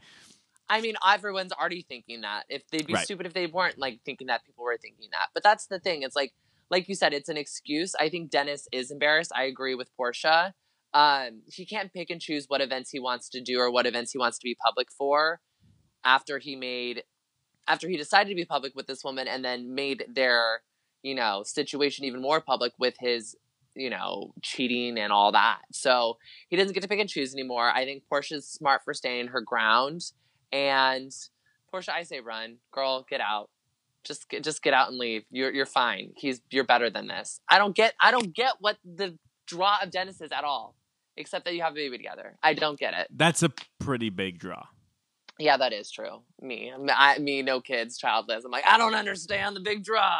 I 0.69 0.81
mean, 0.81 0.95
everyone's 1.05 1.51
already 1.51 1.81
thinking 1.81 2.21
that. 2.21 2.45
If 2.49 2.67
they'd 2.69 2.87
be 2.87 2.93
Right. 2.93 3.03
stupid 3.05 3.25
if 3.25 3.33
they 3.33 3.47
weren't 3.47 3.77
like 3.77 3.99
thinking 4.05 4.27
that 4.27 4.45
people 4.45 4.63
were 4.63 4.77
thinking 4.77 5.09
that. 5.11 5.27
But 5.33 5.43
that's 5.43 5.67
the 5.67 5.79
thing. 5.79 6.03
It's 6.03 6.15
like, 6.15 6.33
like 6.69 6.87
you 6.87 6.95
said, 6.95 7.13
it's 7.13 7.29
an 7.29 7.37
excuse. 7.37 7.93
I 7.99 8.09
think 8.09 8.29
Dennis 8.31 8.67
is 8.71 8.89
embarrassed. 8.89 9.31
I 9.35 9.43
agree 9.43 9.75
with 9.75 9.89
Porsha. 9.99 10.53
Um, 10.93 11.41
he 11.45 11.65
can't 11.65 11.91
pick 11.91 12.09
and 12.09 12.21
choose 12.21 12.45
what 12.47 12.61
events 12.61 12.91
he 12.91 12.99
wants 12.99 13.29
to 13.29 13.41
do 13.41 13.59
or 13.59 13.71
what 13.71 13.85
events 13.85 14.11
he 14.11 14.17
wants 14.17 14.37
to 14.37 14.43
be 14.43 14.55
public 14.63 14.89
for. 14.91 15.39
After 16.05 16.37
he 16.37 16.55
made, 16.55 17.03
after 17.67 17.87
he 17.87 17.97
decided 17.97 18.29
to 18.29 18.35
be 18.35 18.45
public 18.45 18.75
with 18.75 18.87
this 18.87 19.03
woman, 19.03 19.27
and 19.27 19.43
then 19.43 19.73
made 19.73 20.05
their, 20.13 20.61
you 21.01 21.15
know, 21.15 21.43
situation 21.43 22.05
even 22.05 22.21
more 22.21 22.41
public 22.41 22.73
with 22.77 22.95
his, 22.99 23.35
you 23.73 23.89
know, 23.89 24.33
cheating 24.41 24.99
and 24.99 25.13
all 25.13 25.31
that. 25.31 25.59
So 25.71 26.17
he 26.49 26.57
doesn't 26.57 26.73
get 26.73 26.81
to 26.83 26.89
pick 26.89 26.99
and 26.99 27.09
choose 27.09 27.33
anymore. 27.33 27.69
I 27.69 27.85
think 27.85 28.03
Porsha's 28.11 28.47
smart 28.47 28.81
for 28.83 28.93
staying 28.93 29.27
her 29.27 29.41
ground. 29.41 30.11
And 30.51 31.11
Porsha, 31.73 31.89
I 31.89 32.03
say 32.03 32.19
run, 32.19 32.57
girl, 32.71 33.05
get 33.09 33.21
out. 33.21 33.49
Just 34.03 34.29
get, 34.29 34.43
just 34.43 34.61
get 34.61 34.73
out 34.73 34.89
and 34.89 34.97
leave. 34.97 35.23
You're 35.31 35.53
you're 35.53 35.65
fine. 35.65 36.11
He's 36.17 36.41
you're 36.51 36.65
better 36.65 36.89
than 36.89 37.07
this. 37.07 37.39
I 37.49 37.57
don't 37.57 37.73
get 37.73 37.93
I 38.01 38.11
don't 38.11 38.35
get 38.35 38.55
what 38.59 38.77
the 38.83 39.17
draw 39.47 39.77
of 39.81 39.91
Dennis 39.91 40.19
is 40.19 40.31
at 40.31 40.43
all, 40.43 40.75
except 41.17 41.45
that 41.45 41.53
you 41.53 41.61
have 41.61 41.73
a 41.73 41.75
baby 41.75 41.97
together. 41.97 42.37
I 42.41 42.53
don't 42.53 42.79
get 42.79 42.93
it. 42.93 43.07
That's 43.15 43.43
a 43.43 43.51
pretty 43.79 44.09
big 44.09 44.39
draw. 44.39 44.63
Yeah, 45.39 45.57
that 45.57 45.73
is 45.73 45.89
true. 45.91 46.21
Me, 46.41 46.71
I, 46.89 47.17
me, 47.17 47.41
no 47.41 47.59
kids, 47.59 47.97
childless. 47.97 48.45
I'm 48.45 48.51
like 48.51 48.65
I 48.67 48.77
don't 48.77 48.93
understand 48.95 49.55
the 49.55 49.61
big 49.61 49.83
draw. 49.83 50.19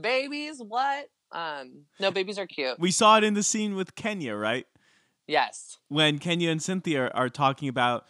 Babies, 0.00 0.60
what? 0.62 1.08
Um, 1.32 1.84
no, 1.98 2.10
babies 2.10 2.38
are 2.38 2.46
cute. 2.46 2.78
We 2.78 2.90
saw 2.90 3.16
it 3.16 3.24
in 3.24 3.34
the 3.34 3.42
scene 3.42 3.74
with 3.74 3.94
Kenya, 3.94 4.34
right? 4.34 4.66
Yes. 5.26 5.76
when 5.88 6.18
Kenya 6.18 6.50
and 6.50 6.62
Cynthia 6.62 7.08
are 7.08 7.28
talking 7.28 7.68
about 7.68 8.06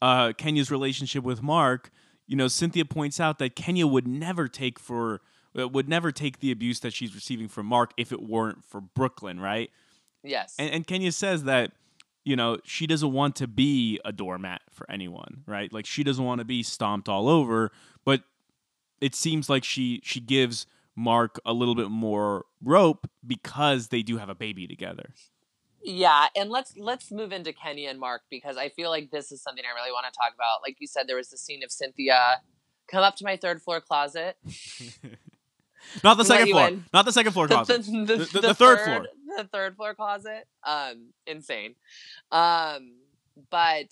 uh, 0.00 0.32
Kenya's 0.38 0.70
relationship 0.70 1.22
with 1.22 1.42
Mark, 1.42 1.90
you 2.26 2.34
know, 2.34 2.48
Cynthia 2.48 2.86
points 2.86 3.20
out 3.20 3.38
that 3.38 3.54
Kenya 3.54 3.86
would 3.86 4.08
never 4.08 4.48
take 4.48 4.78
for 4.78 5.20
uh, 5.58 5.68
would 5.68 5.88
never 5.88 6.12
take 6.12 6.40
the 6.40 6.50
abuse 6.50 6.80
that 6.80 6.92
she's 6.92 7.14
receiving 7.14 7.48
from 7.48 7.66
Mark 7.66 7.92
if 7.96 8.10
it 8.10 8.22
weren't 8.22 8.64
for 8.64 8.80
Brooklyn, 8.80 9.38
right? 9.38 9.70
Yes. 10.26 10.54
And, 10.58 10.70
and 10.70 10.86
Kenya 10.86 11.12
says 11.12 11.44
that 11.44 11.72
you 12.24 12.36
know 12.36 12.58
she 12.64 12.86
doesn't 12.86 13.12
want 13.12 13.36
to 13.36 13.46
be 13.46 14.00
a 14.04 14.12
doormat 14.12 14.62
for 14.72 14.90
anyone, 14.90 15.44
right? 15.46 15.72
Like 15.72 15.86
she 15.86 16.02
doesn't 16.04 16.24
want 16.24 16.40
to 16.40 16.44
be 16.44 16.62
stomped 16.62 17.08
all 17.08 17.28
over, 17.28 17.70
but 18.04 18.22
it 19.00 19.14
seems 19.14 19.48
like 19.48 19.64
she 19.64 20.00
she 20.04 20.20
gives 20.20 20.66
Mark 20.94 21.38
a 21.44 21.52
little 21.52 21.74
bit 21.74 21.90
more 21.90 22.44
rope 22.62 23.08
because 23.26 23.88
they 23.88 24.02
do 24.02 24.18
have 24.18 24.28
a 24.28 24.34
baby 24.34 24.66
together. 24.66 25.10
Yeah, 25.82 26.26
and 26.34 26.50
let's 26.50 26.76
let's 26.76 27.12
move 27.12 27.32
into 27.32 27.52
Kenya 27.52 27.90
and 27.90 28.00
Mark 28.00 28.22
because 28.28 28.56
I 28.56 28.70
feel 28.70 28.90
like 28.90 29.10
this 29.10 29.30
is 29.30 29.40
something 29.40 29.62
I 29.64 29.74
really 29.78 29.92
want 29.92 30.06
to 30.12 30.18
talk 30.18 30.34
about. 30.34 30.62
Like 30.62 30.76
you 30.80 30.86
said, 30.86 31.06
there 31.06 31.16
was 31.16 31.28
the 31.28 31.38
scene 31.38 31.62
of 31.62 31.70
Cynthia 31.70 32.40
come 32.88 33.02
up 33.02 33.16
to 33.16 33.24
my 33.24 33.36
third 33.36 33.62
floor 33.62 33.80
closet. 33.80 34.36
Not 36.04 36.16
the 36.16 36.24
second 36.24 36.48
floor. 36.50 36.68
in. 36.68 36.84
Not 36.92 37.04
the 37.04 37.12
second 37.12 37.32
floor 37.32 37.46
The, 37.48 37.54
closet. 37.54 37.84
the, 37.84 37.92
The- 37.92 38.16
the, 38.16 38.24
the- 38.24 38.40
the 38.48 38.54
third 38.54 38.80
floor. 38.80 39.06
The 39.36 39.44
third 39.44 39.76
floor 39.76 39.94
closet. 39.94 40.46
Um, 40.64 41.08
insane. 41.26 41.74
Um, 42.32 42.94
but 43.50 43.86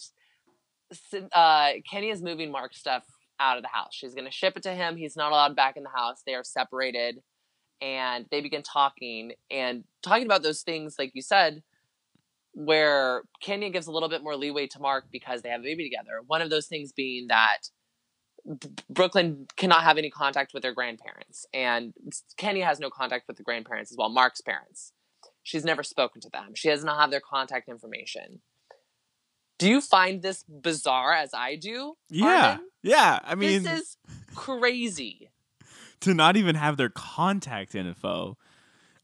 uh, 1.33 1.73
Kenya 1.91 2.13
is 2.13 2.23
moving 2.23 2.51
Mark's 2.51 2.79
stuff 2.79 3.05
out 3.41 3.57
of 3.57 3.63
the 3.63 3.69
house. 3.69 3.91
She's 3.93 4.15
going 4.15 4.25
to 4.27 4.31
ship 4.31 4.57
it 4.57 4.63
to 4.63 4.73
him. 4.73 4.97
He's 4.97 5.17
not 5.17 5.33
allowed 5.33 5.57
back 5.57 5.77
in 5.77 5.83
the 5.83 5.91
house. 5.91 6.23
They 6.25 6.35
are 6.35 6.45
separated, 6.45 7.21
and 7.81 8.27
they 8.31 8.41
begin 8.41 8.63
talking 8.63 9.33
and 9.51 9.85
talking 10.03 10.25
about 10.25 10.43
those 10.43 10.63
things, 10.63 10.97
like 10.99 11.11
you 11.15 11.23
said, 11.23 11.63
where 12.53 13.23
Kenya 13.43 13.71
gives 13.71 13.87
a 13.87 13.93
little 13.93 14.09
bit 14.09 14.23
more 14.23 14.37
leeway 14.37 14.67
to 14.69 14.79
Mark 14.81 15.07
because 15.11 15.43
they 15.43 15.49
have 15.49 15.61
a 15.61 15.65
baby 15.65 15.85
together. 15.85 16.21
One 16.27 16.41
of 16.43 16.51
those 16.51 16.67
things 16.67 16.93
being 16.93 17.27
that 17.29 17.59
Brooklyn 18.91 19.47
cannot 19.57 19.85
have 19.85 19.97
any 19.97 20.11
contact 20.11 20.53
with 20.53 20.65
her 20.65 20.73
grandparents, 20.73 21.47
and 21.55 21.95
Kenya 22.37 22.65
has 22.67 22.79
no 22.79 22.91
contact 22.91 23.27
with 23.27 23.37
the 23.37 23.43
grandparents 23.43 23.91
as 23.91 23.97
well, 23.97 24.09
Mark's 24.09 24.41
parents. 24.41 24.93
She's 25.43 25.65
never 25.65 25.83
spoken 25.83 26.21
to 26.23 26.31
them. 26.31 26.55
She 26.55 26.69
does 26.69 26.85
not 26.85 27.01
have 27.01 27.11
their 27.11 27.21
contact 27.21 27.69
information. 27.69 28.41
Do 29.59 29.69
you 29.69 29.81
find 29.81 30.21
this 30.23 30.45
bizarre 30.49 31.15
as 31.15 31.33
I 31.33 31.57
do? 31.57 31.95
yeah. 32.11 32.51
Armin? 32.53 32.67
Yeah. 32.83 33.19
I 33.23 33.35
mean, 33.35 33.63
this 33.63 33.81
is 33.81 33.97
crazy. 34.35 35.31
to 36.01 36.13
not 36.13 36.37
even 36.37 36.55
have 36.57 36.77
their 36.77 36.89
contact 36.89 37.75
info. 37.75 38.37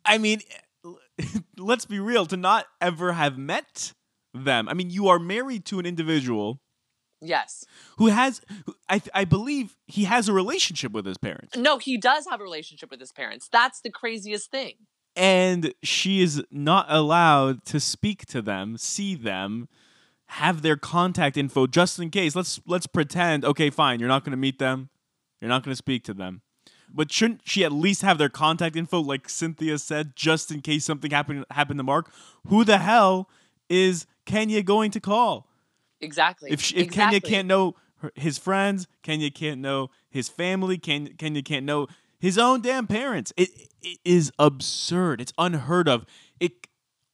I 0.04 0.18
mean, 0.18 0.40
let's 1.58 1.84
be 1.84 2.00
real, 2.00 2.26
to 2.26 2.36
not 2.36 2.66
ever 2.80 3.12
have 3.12 3.38
met 3.38 3.92
them. 4.34 4.68
I 4.68 4.74
mean, 4.74 4.90
you 4.90 5.08
are 5.08 5.18
married 5.18 5.64
to 5.66 5.78
an 5.78 5.86
individual 5.86 6.60
Yes. 7.22 7.64
who 7.98 8.06
has, 8.06 8.40
who- 8.66 8.74
I, 8.88 9.02
I 9.14 9.24
believe 9.24 9.76
he 9.86 10.04
has 10.04 10.28
a 10.28 10.32
relationship 10.32 10.92
with 10.92 11.04
his 11.06 11.18
parents. 11.18 11.56
No, 11.56 11.78
he 11.78 11.96
does 11.96 12.26
have 12.30 12.40
a 12.40 12.42
relationship 12.42 12.90
with 12.90 13.00
his 13.00 13.12
parents. 13.12 13.48
That's 13.52 13.80
the 13.80 13.90
craziest 13.90 14.50
thing. 14.50 14.74
And 15.16 15.74
she 15.82 16.22
is 16.22 16.42
not 16.50 16.86
allowed 16.88 17.64
to 17.66 17.80
speak 17.80 18.26
to 18.26 18.40
them, 18.40 18.76
see 18.78 19.14
them, 19.14 19.68
have 20.28 20.62
their 20.62 20.76
contact 20.76 21.36
info 21.36 21.66
just 21.66 21.98
in 21.98 22.10
case. 22.10 22.36
Let's 22.36 22.60
let's 22.64 22.86
pretend, 22.86 23.44
okay, 23.44 23.68
fine, 23.70 23.98
you're 23.98 24.08
not 24.08 24.24
going 24.24 24.30
to 24.30 24.36
meet 24.36 24.58
them. 24.60 24.88
You're 25.40 25.48
not 25.48 25.64
going 25.64 25.72
to 25.72 25.76
speak 25.76 26.04
to 26.04 26.14
them. 26.14 26.42
But 26.88 27.10
shouldn't 27.12 27.42
she 27.44 27.64
at 27.64 27.72
least 27.72 28.02
have 28.02 28.18
their 28.18 28.28
contact 28.28 28.76
info 28.76 29.00
like 29.00 29.28
Cynthia 29.28 29.78
said 29.78 30.14
just 30.14 30.50
in 30.52 30.60
case 30.60 30.84
something 30.84 31.10
happened 31.10 31.44
happened 31.50 31.78
to 31.80 31.84
Mark? 31.84 32.12
Who 32.46 32.64
the 32.64 32.78
hell 32.78 33.28
is 33.68 34.06
Kenya 34.24 34.62
going 34.62 34.92
to 34.92 35.00
call? 35.00 35.48
Exactly. 36.00 36.50
If 36.50 36.60
she, 36.60 36.76
if 36.76 36.84
exactly. 36.86 37.20
Kenya 37.20 37.36
can't 37.36 37.48
know 37.48 37.76
her, 37.98 38.12
his 38.14 38.38
friends, 38.38 38.86
Kenya 39.02 39.30
can't 39.30 39.60
know 39.60 39.90
his 40.08 40.28
family, 40.28 40.78
Ken, 40.78 41.08
Kenya 41.18 41.42
can't 41.42 41.64
know 41.66 41.86
his 42.18 42.38
own 42.38 42.60
damn 42.62 42.86
parents. 42.86 43.32
It 43.36 43.50
it 43.82 43.98
is 44.04 44.32
absurd. 44.38 45.20
It's 45.20 45.32
unheard 45.38 45.88
of. 45.88 46.06
It 46.38 46.52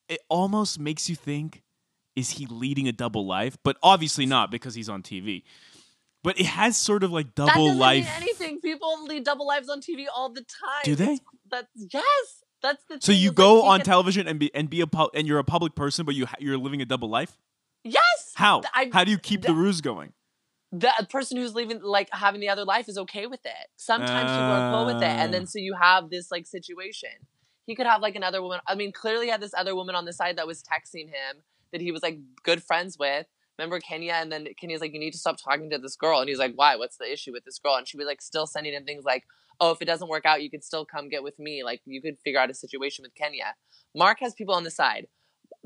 it 0.09 0.21
almost 0.29 0.79
makes 0.79 1.09
you 1.09 1.17
think 1.17 1.63
is 2.15 2.31
he 2.31 2.47
leading 2.47 2.89
a 2.89 2.93
double 2.93 3.27
life? 3.27 3.59
But 3.63 3.77
obviously 3.83 4.25
not 4.27 4.51
because 4.51 4.75
he's 4.75 4.89
on 4.89 5.03
TV. 5.03 5.43
But 6.23 6.41
it 6.41 6.47
has 6.47 6.77
sort 6.77 7.05
of 7.05 7.13
like 7.13 7.35
double 7.35 7.67
doesn't 7.67 7.79
life. 7.79 8.05
mean 8.05 8.13
anything. 8.17 8.61
People 8.61 9.05
lead 9.05 9.25
double 9.25 9.47
lives 9.47 9.69
on 9.69 9.81
TV 9.81 10.07
all 10.15 10.29
the 10.31 10.41
time. 10.41 10.83
Do 10.85 10.95
they? 10.95 11.05
It's- 11.05 11.21
That's 11.51 11.69
yes. 11.93 12.43
That's 12.63 12.83
the. 12.89 12.99
So 13.01 13.13
you 13.13 13.29
like, 13.29 13.37
go 13.37 13.63
he 13.63 13.69
on 13.69 13.79
can- 13.81 13.85
television 13.87 14.27
and 14.27 14.39
be 14.41 14.53
and 14.55 14.69
be 14.71 14.81
a 14.81 14.87
pu- 14.87 15.11
and 15.15 15.27
you're 15.29 15.39
a 15.39 15.45
public 15.45 15.75
person, 15.77 16.05
but 16.07 16.15
you 16.15 16.27
ha- 16.27 16.37
you're 16.41 16.57
living 16.59 16.81
a 16.83 16.85
double 16.87 17.09
life. 17.09 17.37
Yes. 17.91 18.33
How? 18.35 18.63
I- 18.75 18.91
How 18.93 19.05
do 19.05 19.11
you 19.11 19.19
keep 19.19 19.43
the 19.43 19.49
th- 19.49 19.57
ruse 19.57 19.81
going? 19.81 20.13
the 20.73 20.91
person 21.09 21.37
who's 21.39 21.55
leaving 21.55 21.81
like 21.81 22.09
having 22.13 22.41
the 22.41 22.49
other 22.49 22.65
life 22.65 22.89
is 22.89 22.99
okay 22.99 23.27
with 23.27 23.45
it. 23.47 23.69
Sometimes 23.77 24.31
people 24.31 24.43
are 24.59 24.73
cool 24.73 24.87
with 24.87 24.97
it, 25.03 25.05
and 25.09 25.29
Ah. 25.31 25.33
then 25.33 25.47
so 25.47 25.59
you 25.59 25.75
have 25.81 26.11
this 26.11 26.31
like 26.31 26.47
situation. 26.47 27.11
He 27.67 27.75
could 27.77 27.87
have 27.87 28.03
like 28.03 28.17
another 28.17 28.43
woman. 28.43 28.61
I 28.67 28.75
mean, 28.75 28.93
clearly 28.93 29.27
he 29.27 29.31
had 29.31 29.41
this 29.41 29.55
other 29.55 29.75
woman 29.75 29.95
on 29.95 30.05
the 30.05 30.13
side 30.13 30.37
that 30.37 30.47
was 30.47 30.63
texting 30.63 31.07
him 31.09 31.43
that 31.73 31.81
he 31.81 31.93
was 31.93 32.03
like 32.03 32.19
good 32.43 32.63
friends 32.63 32.99
with. 32.99 33.27
Remember 33.59 33.79
Kenya? 33.81 34.15
And 34.15 34.31
then 34.31 34.47
Kenya's 34.61 34.81
like, 34.83 34.93
"You 34.93 34.99
need 35.01 35.13
to 35.13 35.19
stop 35.19 35.37
talking 35.43 35.71
to 35.71 35.79
this 35.79 35.97
girl." 35.97 36.21
And 36.21 36.29
he's 36.29 36.39
like, 36.39 36.55
"Why? 36.57 36.77
What's 36.77 36.97
the 36.99 37.11
issue 37.11 37.33
with 37.33 37.45
this 37.45 37.59
girl?" 37.59 37.77
And 37.77 37.89
she 37.89 37.97
was 37.97 38.07
like, 38.07 38.21
still 38.21 38.47
sending 38.47 38.75
him 38.75 38.85
things 38.85 39.05
like, 39.05 39.25
"Oh, 39.61 39.71
if 39.71 39.81
it 39.81 39.87
doesn't 39.87 40.09
work 40.09 40.27
out, 40.27 40.43
you 40.43 40.51
can 40.51 40.61
still 40.63 40.85
come 40.85 41.09
get 41.09 41.23
with 41.23 41.39
me. 41.39 41.63
Like 41.65 41.81
you 41.87 42.03
could 42.03 42.19
figure 42.21 42.41
out 42.41 42.51
a 42.51 42.55
situation 42.55 43.03
with 43.05 43.15
Kenya." 43.15 43.55
Mark 43.95 44.19
has 44.21 44.35
people 44.35 44.55
on 44.55 44.65
the 44.65 44.71
side. 44.71 45.07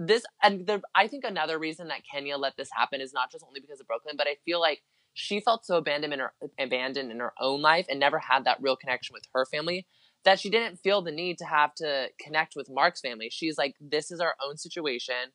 This 0.03 0.25
and 0.43 0.67
the, 0.67 0.81
I 0.95 1.09
think 1.09 1.25
another 1.25 1.59
reason 1.59 1.89
that 1.89 2.01
Kenya 2.11 2.39
let 2.39 2.57
this 2.57 2.71
happen 2.73 3.03
is 3.03 3.13
not 3.13 3.31
just 3.31 3.45
only 3.47 3.61
because 3.61 3.81
of 3.81 3.87
Brooklyn, 3.87 4.15
but 4.17 4.27
I 4.27 4.37
feel 4.47 4.59
like 4.59 4.81
she 5.13 5.41
felt 5.41 5.67
so 5.67 5.77
abandoned 5.77 6.15
in 6.15 6.21
her 6.21 6.33
abandoned 6.59 7.11
in 7.11 7.19
her 7.19 7.35
own 7.39 7.61
life 7.61 7.85
and 7.91 8.01
never 8.01 8.19
had 8.19 8.45
that 8.45 8.63
real 8.63 8.77
connection 8.77 9.13
with 9.13 9.25
her 9.35 9.45
family 9.45 9.87
that 10.25 10.41
she 10.41 10.49
didn't 10.49 10.77
feel 10.77 11.03
the 11.03 11.13
need 11.13 11.37
to 11.37 11.45
have 11.45 11.75
to 11.75 12.09
connect 12.19 12.57
with 12.57 12.71
Mark's 12.71 13.03
family. 13.03 13.29
She's 13.31 13.59
like, 13.59 13.75
this 13.79 14.11
is 14.11 14.21
our 14.21 14.37
own 14.43 14.57
situation. 14.57 15.33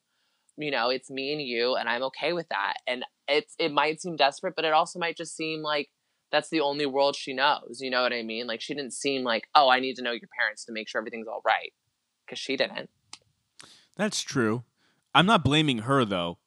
You 0.56 0.72
know, 0.72 0.90
it's 0.90 1.10
me 1.10 1.32
and 1.32 1.42
you, 1.42 1.76
and 1.76 1.88
I'm 1.88 2.02
okay 2.04 2.32
with 2.32 2.48
that. 2.48 2.74
And 2.88 3.04
it's 3.28 3.54
it 3.60 3.72
might 3.72 4.00
seem 4.00 4.16
desperate, 4.16 4.54
but 4.56 4.64
it 4.64 4.72
also 4.72 4.98
might 4.98 5.16
just 5.16 5.36
seem 5.36 5.62
like 5.62 5.90
that's 6.32 6.48
the 6.48 6.60
only 6.60 6.86
world 6.86 7.14
she 7.14 7.34
knows. 7.34 7.78
You 7.80 7.90
know 7.90 8.02
what 8.02 8.12
I 8.12 8.22
mean? 8.24 8.48
Like 8.48 8.60
she 8.60 8.74
didn't 8.74 8.94
seem 8.94 9.22
like, 9.22 9.46
oh, 9.54 9.68
I 9.68 9.78
need 9.78 9.94
to 9.94 10.02
know 10.02 10.10
your 10.10 10.28
parents 10.36 10.64
to 10.64 10.72
make 10.72 10.88
sure 10.88 11.00
everything's 11.00 11.28
all 11.28 11.42
right, 11.46 11.72
because 12.26 12.40
she 12.40 12.56
didn't. 12.56 12.90
That's 13.96 14.20
true. 14.22 14.64
I'm 15.14 15.26
not 15.26 15.42
blaming 15.44 15.78
her 15.78 16.04
though. 16.04 16.38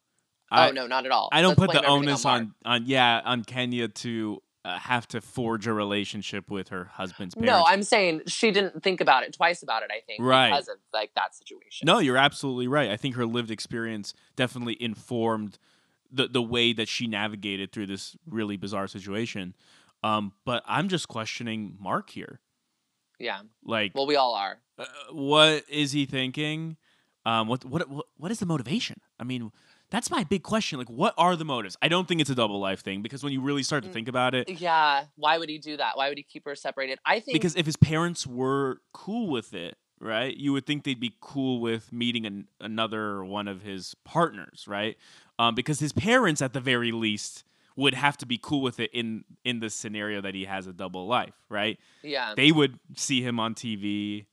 I, 0.50 0.68
oh 0.68 0.72
no, 0.72 0.86
not 0.86 1.06
at 1.06 1.12
all. 1.12 1.28
I 1.32 1.42
don't 1.42 1.58
Let's 1.58 1.72
put 1.72 1.80
the 1.82 1.86
onus 1.88 2.24
Mark. 2.24 2.42
on, 2.42 2.54
on 2.64 2.82
yeah 2.86 3.20
on 3.24 3.44
Kenya 3.44 3.88
to 3.88 4.42
uh, 4.64 4.78
have 4.78 5.06
to 5.08 5.20
forge 5.20 5.66
a 5.66 5.72
relationship 5.72 6.50
with 6.50 6.68
her 6.68 6.84
husband's 6.86 7.34
parents. 7.34 7.50
No, 7.50 7.64
I'm 7.66 7.82
saying 7.82 8.22
she 8.26 8.50
didn't 8.50 8.82
think 8.82 9.00
about 9.00 9.22
it 9.22 9.32
twice 9.32 9.62
about 9.62 9.82
it. 9.84 9.90
I 9.92 10.00
think 10.06 10.20
Right. 10.22 10.50
because 10.50 10.68
of 10.68 10.76
like 10.92 11.12
that 11.14 11.34
situation. 11.34 11.86
No, 11.86 11.98
you're 11.98 12.16
absolutely 12.16 12.66
right. 12.68 12.90
I 12.90 12.96
think 12.96 13.14
her 13.16 13.24
lived 13.26 13.50
experience 13.50 14.12
definitely 14.36 14.76
informed 14.82 15.58
the 16.12 16.26
the 16.28 16.42
way 16.42 16.72
that 16.72 16.88
she 16.88 17.06
navigated 17.06 17.72
through 17.72 17.86
this 17.86 18.16
really 18.26 18.56
bizarre 18.56 18.88
situation. 18.88 19.54
Um, 20.02 20.32
but 20.44 20.62
I'm 20.66 20.88
just 20.88 21.08
questioning 21.08 21.76
Mark 21.78 22.10
here. 22.10 22.40
Yeah. 23.18 23.40
Like, 23.64 23.92
Well, 23.94 24.06
we 24.06 24.16
all 24.16 24.34
are. 24.34 24.58
uh, 24.78 24.84
what 25.12 25.64
is 25.68 25.92
he 25.92 26.06
thinking? 26.06 26.76
Um, 27.26 27.48
what, 27.48 27.64
what 27.64 27.88
what 27.88 28.06
what 28.16 28.30
is 28.30 28.38
the 28.38 28.46
motivation? 28.46 29.00
I 29.18 29.24
mean, 29.24 29.52
That's 29.90 30.08
my 30.10 30.22
big 30.24 30.42
question. 30.44 30.78
Like, 30.78 30.88
what 30.88 31.14
are 31.18 31.34
the 31.36 31.44
motives? 31.44 31.76
I 31.82 31.88
don't 31.88 32.06
think 32.06 32.20
it's 32.20 32.30
a 32.30 32.34
double 32.34 32.60
life 32.60 32.80
thing 32.80 33.02
because 33.02 33.24
when 33.24 33.32
you 33.32 33.40
really 33.40 33.64
start 33.64 33.82
to 33.82 33.90
Mm. 33.90 33.92
think 33.92 34.08
about 34.08 34.34
it, 34.34 34.48
Yeah. 34.48 35.06
Why 35.16 35.36
would 35.36 35.48
he 35.48 35.58
do 35.58 35.76
that? 35.76 35.96
Why 35.96 36.08
would 36.08 36.16
he 36.18 36.22
keep 36.22 36.44
her 36.46 36.54
separated? 36.54 36.98
I 37.04 37.18
think 37.20 37.34
because 37.34 37.56
if 37.56 37.66
his 37.66 37.76
parents 37.76 38.24
were 38.26 38.80
cool 38.92 39.28
with 39.28 39.52
it, 39.52 39.76
right, 39.98 40.34
you 40.36 40.52
would 40.52 40.64
think 40.64 40.84
they'd 40.84 41.00
be 41.00 41.14
cool 41.20 41.60
with 41.60 41.92
meeting 41.92 42.24
an, 42.24 42.46
another 42.60 43.24
one 43.24 43.48
of 43.48 43.62
his 43.62 43.94
partners, 44.04 44.66
right? 44.68 44.96
Um, 45.38 45.54
because 45.54 45.80
his 45.80 45.92
parents, 45.92 46.40
at 46.40 46.52
the 46.52 46.60
very 46.60 46.92
least, 46.92 47.44
would 47.76 47.94
have 47.94 48.16
to 48.18 48.26
be 48.26 48.38
cool 48.40 48.62
with 48.62 48.78
it 48.80 48.90
in 48.92 49.24
in 49.44 49.60
the 49.60 49.70
scenario 49.70 50.20
that 50.20 50.34
he 50.34 50.44
has 50.44 50.66
a 50.66 50.72
double 50.72 51.06
life, 51.06 51.34
right? 51.48 51.78
yeah. 52.02 52.34
They 52.36 52.52
would 52.52 52.78
see 52.94 53.22
him 53.22 53.40
on 53.40 53.54
TV 53.54 54.26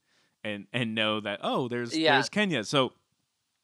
and 0.44 0.66
and 0.72 0.94
know 0.94 1.20
that 1.20 1.40
oh, 1.42 1.68
there's 1.68 1.96
Yeah. 1.96 2.14
there's 2.14 2.28
Kenya. 2.28 2.64
So 2.64 2.92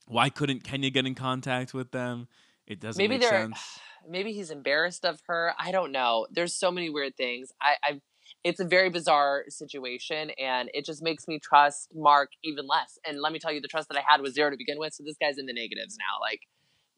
why 0.06 0.28
couldn't 0.28 0.64
Kenya 0.64 0.90
get 0.90 1.06
in 1.06 1.14
contact 1.14 1.72
with 1.74 1.90
them? 1.90 2.28
It 2.66 2.80
doesn't 2.80 2.98
maybe 2.98 3.18
make 3.18 3.28
sense. 3.28 3.58
maybe 4.08 4.32
he's 4.32 4.50
embarrassed 4.50 5.06
of 5.06 5.18
her 5.26 5.54
i 5.58 5.72
don't 5.72 5.90
know 5.90 6.26
there's 6.30 6.54
so 6.54 6.70
many 6.70 6.90
weird 6.90 7.16
things 7.16 7.50
i 7.62 7.74
i 7.82 8.00
it's 8.42 8.60
a 8.60 8.64
very 8.64 8.90
bizarre 8.90 9.44
situation 9.48 10.30
and 10.38 10.68
it 10.74 10.84
just 10.84 11.02
makes 11.02 11.26
me 11.26 11.38
trust 11.38 11.88
mark 11.94 12.28
even 12.42 12.66
less 12.66 12.98
and 13.06 13.18
let 13.22 13.32
me 13.32 13.38
tell 13.38 13.50
you 13.50 13.62
the 13.62 13.68
trust 13.68 13.88
that 13.88 13.96
i 13.96 14.02
had 14.06 14.20
was 14.20 14.34
zero 14.34 14.50
to 14.50 14.58
begin 14.58 14.78
with 14.78 14.92
so 14.92 15.02
this 15.02 15.16
guy's 15.18 15.38
in 15.38 15.46
the 15.46 15.54
negatives 15.54 15.96
now 15.98 16.20
like 16.20 16.40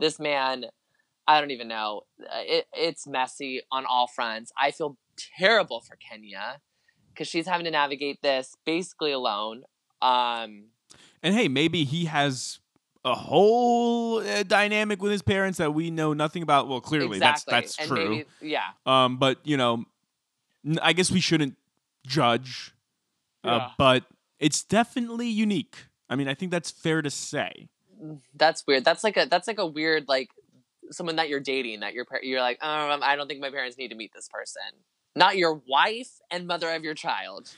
this 0.01 0.19
man 0.19 0.65
i 1.29 1.41
don't 1.41 1.53
even 1.53 1.69
know 1.69 2.01
Uh, 2.21 2.43
it, 2.45 2.67
it's 2.73 3.07
messy 3.07 3.61
on 3.71 3.87
all 3.87 4.09
fronts 4.09 4.51
i 4.61 4.73
feel 4.73 4.97
terrible 5.39 5.81
for 5.81 5.97
kenya 5.97 6.59
because 7.17 7.29
she's 7.29 7.47
having 7.47 7.65
to 7.65 7.71
navigate 7.71 8.21
this 8.23 8.57
basically 8.67 9.13
alone 9.13 9.65
um 10.03 10.67
And 11.23 11.35
hey, 11.35 11.49
maybe 11.49 11.85
he 11.85 12.05
has 12.05 12.61
a 13.05 13.15
whole 13.15 14.19
uh, 14.19 14.43
dynamic 14.43 15.01
with 15.01 15.13
his 15.13 15.23
parents 15.23 15.59
that 15.59 15.73
we 15.73 15.91
know 15.91 16.13
nothing 16.13 16.43
about. 16.43 16.69
Well, 16.69 16.81
clearly 16.81 17.17
exactly 17.17 17.51
that's 17.53 17.77
that's 17.77 17.79
and 17.79 17.89
true. 17.89 18.11
maybe 18.11 18.27
yeah 18.43 18.71
Um, 18.85 19.17
but 19.19 19.39
you 19.45 19.57
know, 19.57 19.85
I 20.83 20.93
guess 20.93 21.11
we 21.11 21.21
shouldn't 21.21 21.57
judge. 22.07 22.75
Uh, 23.45 23.49
Yeah. 23.49 23.71
but 23.79 24.05
it's 24.39 24.63
definitely 24.65 25.29
unique. 25.29 25.77
I 26.11 26.17
mean, 26.17 26.29
I 26.29 26.35
think 26.35 26.51
that's 26.51 26.71
fair 26.71 27.01
to 27.03 27.11
say. 27.11 27.69
that's 28.35 28.67
weird. 28.67 28.85
That's 28.85 29.03
like 29.05 29.17
a 29.17 29.25
that's 29.27 29.47
like 29.49 29.59
a 29.59 29.67
weird 29.67 30.09
like 30.09 30.31
someone 30.91 31.17
that 31.17 31.29
you're 31.29 31.41
dating 31.41 31.81
that 31.81 31.95
you're 31.95 32.05
par- 32.05 32.23
you're 32.23 32.41
like 32.41 32.63
um, 32.63 33.01
I 33.03 33.17
don't 33.17 33.27
think 33.29 33.41
my 33.41 33.51
parents 33.51 33.79
need 33.79 33.89
to 33.89 33.97
meet 33.97 34.13
this 34.13 34.29
person. 34.29 34.63
Not 35.17 35.37
your 35.37 35.61
wife 35.69 36.21
and 36.31 36.47
mother 36.47 36.71
of 36.73 36.85
your 36.85 36.95
child. 36.95 37.51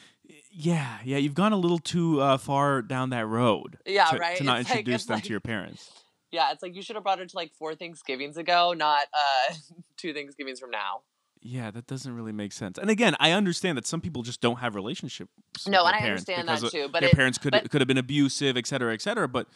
Yeah, 0.52 0.98
yeah, 1.04 1.16
you've 1.16 1.34
gone 1.34 1.52
a 1.52 1.56
little 1.56 1.78
too 1.78 2.20
uh, 2.20 2.36
far 2.38 2.82
down 2.82 3.10
that 3.10 3.26
road. 3.26 3.78
Yeah, 3.86 4.04
to, 4.06 4.16
right? 4.18 4.36
To 4.38 4.44
not 4.44 4.60
It's 4.60 4.70
introduce 4.70 4.94
it's 4.96 5.04
them 5.06 5.14
like- 5.16 5.24
to 5.24 5.30
your 5.30 5.40
parents. 5.40 5.90
Yeah, 6.30 6.52
it's 6.52 6.62
like 6.62 6.74
you 6.76 6.82
should 6.82 6.94
have 6.96 7.02
brought 7.02 7.18
her 7.20 7.24
to 7.26 7.36
like 7.36 7.54
four 7.54 7.74
Thanksgivings 7.74 8.36
ago, 8.36 8.74
not 8.76 9.06
uh 9.14 9.54
two 9.96 10.12
Thanksgivings 10.12 10.60
from 10.60 10.70
now. 10.70 11.00
Yeah, 11.40 11.70
that 11.70 11.86
doesn't 11.86 12.12
really 12.14 12.32
make 12.32 12.52
sense. 12.52 12.78
And 12.78 12.90
again, 12.90 13.14
I 13.20 13.30
understand 13.32 13.78
that 13.78 13.86
some 13.86 14.00
people 14.02 14.22
just 14.22 14.40
don't 14.42 14.58
have 14.58 14.74
relationships. 14.74 15.30
No, 15.66 15.84
and 15.86 15.96
I 15.96 16.00
understand 16.00 16.48
that 16.48 16.60
too, 16.60 16.88
but 16.92 17.00
their 17.00 17.08
it- 17.10 17.14
parents 17.16 17.38
could 17.38 17.52
but- 17.52 17.70
could 17.70 17.80
have 17.80 17.88
been 17.88 17.96
abusive, 17.98 18.56
et 18.58 18.66
cetera, 18.66 18.92
et 18.92 19.00
cetera. 19.00 19.26
But 19.26 19.46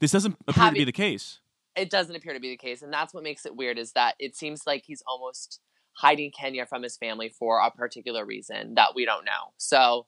this 0.00 0.10
doesn't 0.12 0.36
appear 0.46 0.66
to 0.66 0.72
be 0.72 0.84
the 0.84 0.92
case. 0.92 1.40
It 1.76 1.88
doesn't 1.88 2.14
appear 2.14 2.34
to 2.34 2.40
be 2.40 2.50
the 2.50 2.56
case, 2.58 2.82
and 2.82 2.92
that's 2.92 3.14
what 3.14 3.22
makes 3.22 3.46
it 3.46 3.56
weird. 3.56 3.78
Is 3.78 3.92
that 3.92 4.14
it 4.18 4.36
seems 4.36 4.66
like 4.66 4.84
he's 4.86 5.02
almost 5.06 5.60
hiding 6.00 6.30
Kenya 6.30 6.64
from 6.64 6.82
his 6.82 6.96
family 6.96 7.28
for 7.28 7.60
a 7.60 7.70
particular 7.70 8.24
reason 8.24 8.74
that 8.74 8.94
we 8.94 9.04
don't 9.04 9.24
know. 9.24 9.52
So, 9.58 10.06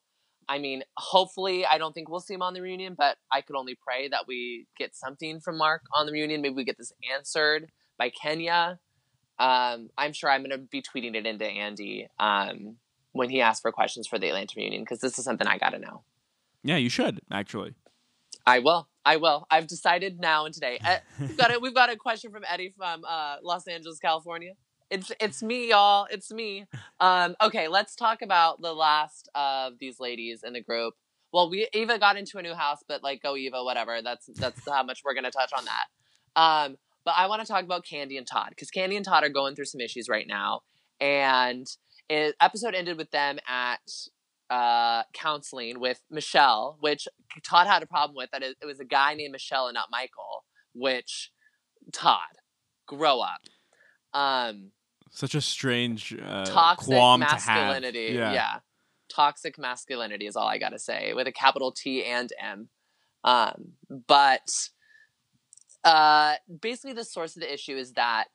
I 0.49 0.58
mean, 0.58 0.82
hopefully, 0.96 1.66
I 1.66 1.76
don't 1.78 1.92
think 1.92 2.08
we'll 2.08 2.20
see 2.20 2.34
him 2.34 2.42
on 2.42 2.54
the 2.54 2.62
reunion, 2.62 2.94
but 2.96 3.18
I 3.30 3.42
could 3.42 3.56
only 3.56 3.76
pray 3.87 4.08
that 4.08 4.26
we 4.26 4.66
get 4.78 4.96
something 4.96 5.40
from 5.40 5.58
Mark 5.58 5.82
on 5.94 6.06
the 6.06 6.12
reunion. 6.12 6.40
Maybe 6.40 6.54
we 6.54 6.64
get 6.64 6.78
this 6.78 6.92
answered 7.14 7.70
by 7.99 8.11
Kenya. 8.11 8.78
Um, 9.38 9.90
I'm 9.99 10.12
sure 10.12 10.30
I'm 10.30 10.40
going 10.40 10.50
to 10.50 10.58
be 10.58 10.82
tweeting 10.82 11.14
it 11.14 11.26
into 11.26 11.44
Andy 11.46 12.08
um, 12.18 12.76
when 13.12 13.28
he 13.28 13.40
asks 13.40 13.61
for 13.61 13.72
questions 13.72 14.06
for 14.06 14.18
the 14.18 14.28
Atlanta 14.28 14.54
reunion 14.56 14.82
because 14.82 15.00
this 15.00 15.18
is 15.18 15.25
something 15.25 15.46
I 15.46 15.58
got 15.58 15.70
to 15.70 15.78
know. 15.78 16.04
Yeah, 16.62 16.76
you 16.76 16.88
should 16.88 17.20
actually. 17.31 17.74
I 18.46 18.61
will. 18.61 18.88
I 19.05 19.16
will. 19.16 19.46
I've 19.50 19.66
decided 19.66 20.20
now 20.20 20.46
and 20.46 20.55
today. 20.55 20.78
Uh, 20.85 20.98
we've 21.20 21.37
got 21.37 21.55
a, 21.55 21.59
we've 21.59 21.74
got 21.74 21.90
a 21.92 21.96
question 21.96 22.31
from 22.31 22.44
Eddie 22.48 22.72
from 22.76 23.05
uh, 23.07 23.37
Los 23.42 23.66
Angeles, 23.66 23.98
California. 23.98 24.52
It's 24.92 25.11
it's 25.20 25.42
me, 25.42 25.70
y'all. 25.70 26.07
It's 26.11 26.31
me. 26.31 26.66
Um, 27.00 27.35
okay, 27.42 27.66
let's 27.66 27.96
talk 27.96 28.20
about 28.20 28.61
the 28.61 28.74
last 28.74 29.26
of 29.35 29.78
these 29.81 29.98
ladies 29.98 30.42
in 30.44 30.52
the 30.52 30.61
group. 30.61 30.92
Well, 31.33 31.48
we 31.48 31.66
Eva 31.72 31.98
got 31.98 32.18
into 32.18 32.37
a 32.37 32.42
new 32.42 32.52
house, 32.52 32.81
but 32.87 33.02
like 33.02 33.22
go 33.22 33.35
Eva, 33.35 33.64
whatever. 33.64 34.02
That's 34.02 34.26
that's 34.35 34.61
how 34.68 34.83
much 34.83 35.00
we're 35.02 35.14
gonna 35.14 35.31
touch 35.31 35.50
on 35.57 35.64
that. 35.64 35.87
Um, 36.38 36.76
but 37.07 37.14
I 37.16 37.26
want 37.26 37.40
to 37.40 37.48
talk 37.50 37.64
about 37.64 37.87
Kandi 37.87 38.18
and 38.18 38.26
Todd 38.26 38.50
because 38.50 38.70
Kandi 38.70 38.94
and 38.94 39.05
Todd 39.05 39.24
are 39.24 39.31
going 39.31 39.55
through 39.55 39.64
some 39.64 39.81
issues 39.81 40.11
right 40.11 40.26
now, 40.28 40.61
and 41.00 41.66
it, 42.11 42.35
episode 42.38 42.74
ended 42.74 42.98
with 42.98 43.11
them 43.12 43.38
at 43.48 43.81
uh, 44.50 45.05
counseling 45.14 45.81
with 45.81 46.02
Michelle, 46.11 46.76
which 46.81 47.09
Todd 47.42 47.66
had 47.66 47.83
a 47.83 47.87
problem 47.87 48.14
with. 48.14 48.31
That 48.31 48.42
it, 48.42 48.59
it 48.61 48.66
was 48.66 48.78
a 48.78 48.85
guy 48.85 49.14
named 49.14 49.33
Michelle 49.33 49.68
and 49.68 49.74
not 49.74 49.88
Michael. 49.90 50.44
Which 50.74 51.31
Todd, 51.94 52.37
grow 52.87 53.20
up. 53.20 53.40
Um, 54.12 54.72
Such 55.14 55.35
a 55.35 55.42
strange 55.42 56.14
uh, 56.14 56.46
toxic 56.46 56.87
qualm 56.87 57.20
to 57.20 57.27
have. 57.27 57.46
masculinity. 57.46 58.14
Yeah. 58.14 58.61
Toxic 59.11 59.59
masculinity 59.59 60.27
is 60.27 60.37
all 60.37 60.48
I 60.48 60.57
gotta 60.57 60.79
say, 60.79 61.12
with 61.12 61.27
a 61.27 61.33
capital 61.33 61.70
T 61.70 62.03
and 62.03 62.33
M. 62.40 62.68
Um, 63.22 63.72
but 64.09 64.48
uh, 65.85 66.37
basically, 66.61 66.94
the 66.94 67.05
source 67.05 67.37
of 67.37 67.42
the 67.42 67.53
issue 67.53 67.77
is 67.77 67.92
that 67.92 68.29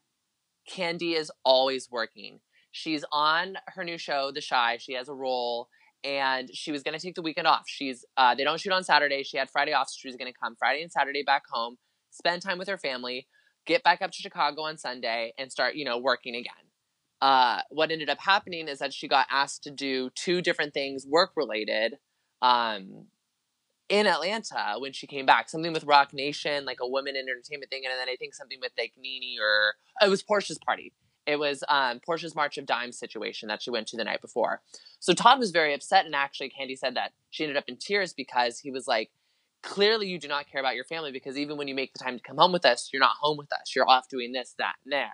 Kandi 0.70 1.16
is 1.16 1.32
always 1.44 1.90
working. 1.90 2.42
She's 2.72 3.04
on 3.12 3.58
her 3.70 3.84
new 3.84 3.98
show, 3.98 4.32
The 4.32 4.44
Chi. 4.48 4.78
She 4.78 4.94
has 4.94 5.10
a 5.10 5.16
role, 5.16 5.70
and 6.04 6.48
she 6.54 6.72
was 6.72 6.84
gonna 6.84 7.00
take 7.00 7.16
the 7.16 7.24
weekend 7.24 7.48
off. 7.48 7.64
She's 7.66 8.06
uh, 8.18 8.36
they 8.36 8.44
don't 8.44 8.60
shoot 8.60 8.72
on 8.72 8.84
Saturday. 8.84 9.24
She 9.24 9.38
had 9.38 9.50
Friday 9.50 9.74
off, 9.74 9.90
so 9.90 9.96
she 10.00 10.08
was 10.08 10.16
gonna 10.16 10.32
come 10.32 10.56
Friday 10.56 10.84
and 10.84 10.92
Saturday 10.92 11.24
back 11.24 11.42
home, 11.50 11.78
spend 12.12 12.44
time 12.44 12.60
with 12.60 12.68
her 12.68 12.78
family, 12.78 13.28
get 13.66 13.82
back 13.82 14.04
up 14.04 14.12
to 14.12 14.22
Chicago 14.22 14.62
on 14.62 14.78
Sunday, 14.78 15.34
and 15.40 15.52
start 15.52 15.74
you 15.74 15.86
know 15.86 15.98
working 15.98 16.36
again 16.36 16.67
uh, 17.22 17.62
what 17.70 17.92
ended 17.92 18.10
up 18.10 18.20
happening 18.20 18.68
is 18.68 18.80
that 18.80 18.94
she 18.94 19.08
got 19.08 19.28
asked 19.30 19.64
to 19.64 19.72
do 19.72 20.10
two 20.16 20.42
different 20.42 20.74
things 20.74 21.06
work 21.08 21.32
related 21.36 21.96
um, 22.42 23.08
in 23.90 24.06
Atlanta 24.06 24.76
when 24.78 24.94
she 24.94 25.08
came 25.08 25.26
back. 25.26 25.50
Something 25.50 25.74
with 25.74 25.84
Roc 25.84 26.14
Nation, 26.14 26.66
like 26.66 26.78
a 26.82 26.88
women 26.88 27.16
in 27.16 27.26
entertainment 27.28 27.72
thing, 27.72 27.84
and 27.86 27.94
then 28.00 28.10
I 28.12 28.18
think 28.18 28.36
something 28.36 28.60
with 28.62 28.72
like 28.78 28.94
Nene 28.98 29.38
or 29.42 29.76
it 30.06 30.10
was 30.10 30.24
Porsha's 30.24 30.60
party. 30.60 30.94
It 31.26 31.40
was 31.40 31.64
um, 31.68 32.00
Porsha's 32.08 32.36
March 32.36 32.58
of 32.58 32.66
Dimes 32.66 32.98
situation 32.98 33.50
that 33.50 33.62
she 33.62 33.70
went 33.70 33.88
to 33.88 33.98
the 33.98 34.06
night 34.06 34.22
before. 34.22 34.62
So 35.00 35.14
Todd 35.14 35.40
was 35.40 35.52
very 35.52 35.74
upset, 35.74 36.06
and 36.06 36.16
actually, 36.16 36.50
Kandi 36.50 36.78
said 36.78 36.96
that 36.96 37.12
she 37.32 37.44
ended 37.44 37.58
up 37.58 37.66
in 37.68 37.78
tears 37.78 38.14
because 38.14 38.60
he 38.60 38.72
was 38.72 38.88
like, 38.88 39.10
"Clearly, 39.64 40.08
you 40.08 40.20
do 40.20 40.28
not 40.28 40.50
care 40.50 40.62
about 40.62 40.76
your 40.76 40.86
family 40.86 41.12
because 41.12 41.38
even 41.38 41.58
when 41.58 41.68
you 41.68 41.76
make 41.76 41.94
the 41.94 42.00
time 42.04 42.18
to 42.18 42.24
come 42.24 42.38
home 42.38 42.54
with 42.54 42.66
us, 42.66 42.90
you're 42.94 43.02
not 43.02 43.18
home 43.20 43.38
with 43.38 43.52
us. 43.52 43.74
You're 43.76 43.90
off 43.90 44.08
doing 44.08 44.32
this, 44.32 44.54
that, 44.60 44.76
and 44.86 44.94
there." 44.94 45.14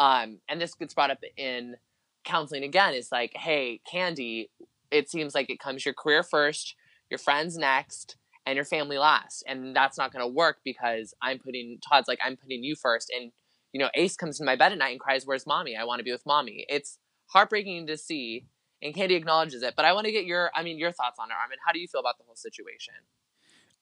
Um, 0.00 0.38
and 0.48 0.58
this 0.58 0.74
gets 0.74 0.94
brought 0.94 1.10
up 1.10 1.22
in 1.36 1.76
counseling 2.24 2.64
again 2.64 2.94
is 2.94 3.10
like 3.10 3.32
hey 3.34 3.80
kandi 3.90 4.48
it 4.90 5.08
seems 5.08 5.34
like 5.34 5.48
it 5.48 5.58
comes 5.58 5.84
your 5.84 5.94
career 5.94 6.22
first 6.22 6.74
your 7.10 7.18
friends 7.18 7.56
next 7.56 8.16
and 8.46 8.56
your 8.56 8.64
family 8.64 8.98
last 8.98 9.42
and 9.46 9.74
that's 9.74 9.96
not 9.96 10.12
going 10.12 10.22
to 10.22 10.32
work 10.32 10.58
because 10.64 11.14
i'm 11.22 11.38
putting 11.38 11.78
todd's 11.80 12.08
like 12.08 12.18
i'm 12.24 12.36
putting 12.36 12.62
you 12.62 12.74
first 12.74 13.10
and 13.16 13.32
you 13.72 13.80
know 13.80 13.88
ace 13.94 14.16
comes 14.16 14.38
to 14.38 14.44
my 14.44 14.56
bed 14.56 14.72
at 14.72 14.78
night 14.78 14.90
and 14.90 15.00
cries 15.00 15.26
where's 15.26 15.46
mommy? 15.46 15.76
I 15.76 15.84
want 15.84 16.00
to 16.00 16.04
be 16.04 16.12
with 16.12 16.26
mommy. 16.26 16.66
It's 16.68 16.98
heartbreaking 17.28 17.86
to 17.86 17.96
see 17.96 18.46
and 18.82 18.94
kandi 18.94 19.12
acknowledges 19.12 19.62
it 19.62 19.74
but 19.76 19.84
i 19.84 19.92
want 19.92 20.06
to 20.06 20.12
get 20.12 20.24
your 20.24 20.50
i 20.54 20.62
mean 20.62 20.78
your 20.78 20.92
thoughts 20.92 21.18
on 21.18 21.30
it 21.30 21.34
armin. 21.40 21.58
How 21.64 21.72
do 21.72 21.78
you 21.78 21.88
feel 21.88 22.00
about 22.00 22.18
the 22.18 22.24
whole 22.24 22.36
situation? 22.36 22.94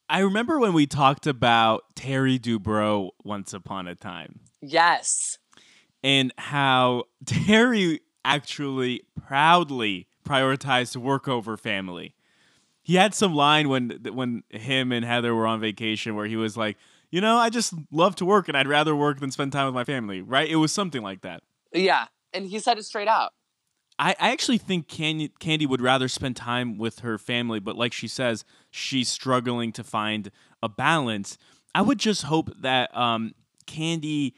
I 0.09 0.20
remember 0.20 0.59
when 0.59 0.72
we 0.72 0.87
talked 0.87 1.26
about 1.26 1.83
Terry 1.94 2.38
Dubrow 2.38 3.11
once 3.24 3.52
upon 3.52 3.87
a 3.87 3.94
time. 3.94 4.40
Yes 4.62 5.38
and 6.02 6.32
how 6.38 7.04
Terry 7.26 8.00
actually 8.24 9.02
proudly 9.20 10.06
prioritized 10.26 10.96
work 10.96 11.28
over 11.28 11.56
family. 11.56 12.14
He 12.82 12.94
had 12.94 13.14
some 13.14 13.34
line 13.34 13.68
when 13.68 13.98
when 14.12 14.42
him 14.50 14.92
and 14.92 15.04
Heather 15.04 15.34
were 15.34 15.46
on 15.46 15.61
vacation 15.61 16.14
where 16.14 16.26
he 16.26 16.37
was 16.37 16.56
like, 16.56 16.76
"You 17.11 17.20
know, 17.20 17.37
I 17.37 17.50
just 17.50 17.74
love 17.90 18.16
to 18.16 18.24
work 18.24 18.48
and 18.48 18.56
I'd 18.56 18.68
rather 18.68 18.96
work 18.96 19.20
than 19.20 19.30
spend 19.30 19.52
time 19.52 19.66
with 19.66 19.74
my 19.74 19.84
family." 19.84 20.22
Right? 20.22 20.48
It 20.48 20.56
was 20.56 20.72
something 20.72 21.02
like 21.02 21.20
that. 21.22 21.42
yeah 21.72 22.06
and 22.32 22.46
he 22.46 22.58
said 22.58 22.78
it 22.78 22.84
straight 22.84 23.08
out 23.08 23.32
I, 23.98 24.14
I 24.20 24.30
actually 24.30 24.58
think 24.58 24.87
Kandi, 24.87 25.32
Kandi 25.40 25.66
would 25.66 25.80
rather 25.80 26.08
spend 26.08 26.37
time 26.37 26.78
with 26.78 27.00
her 27.00 27.18
family, 27.18 27.58
but 27.58 27.76
like 27.76 27.92
she 27.92 28.06
says, 28.06 28.44
she's 28.70 29.08
struggling 29.08 29.72
to 29.72 29.82
find 29.82 30.30
a 30.62 30.68
balance. 30.68 31.37
I 31.74 31.82
would 31.82 31.98
just 31.98 32.22
hope 32.22 32.50
that 32.61 32.96
um, 32.96 33.34
Kandi 33.66 34.34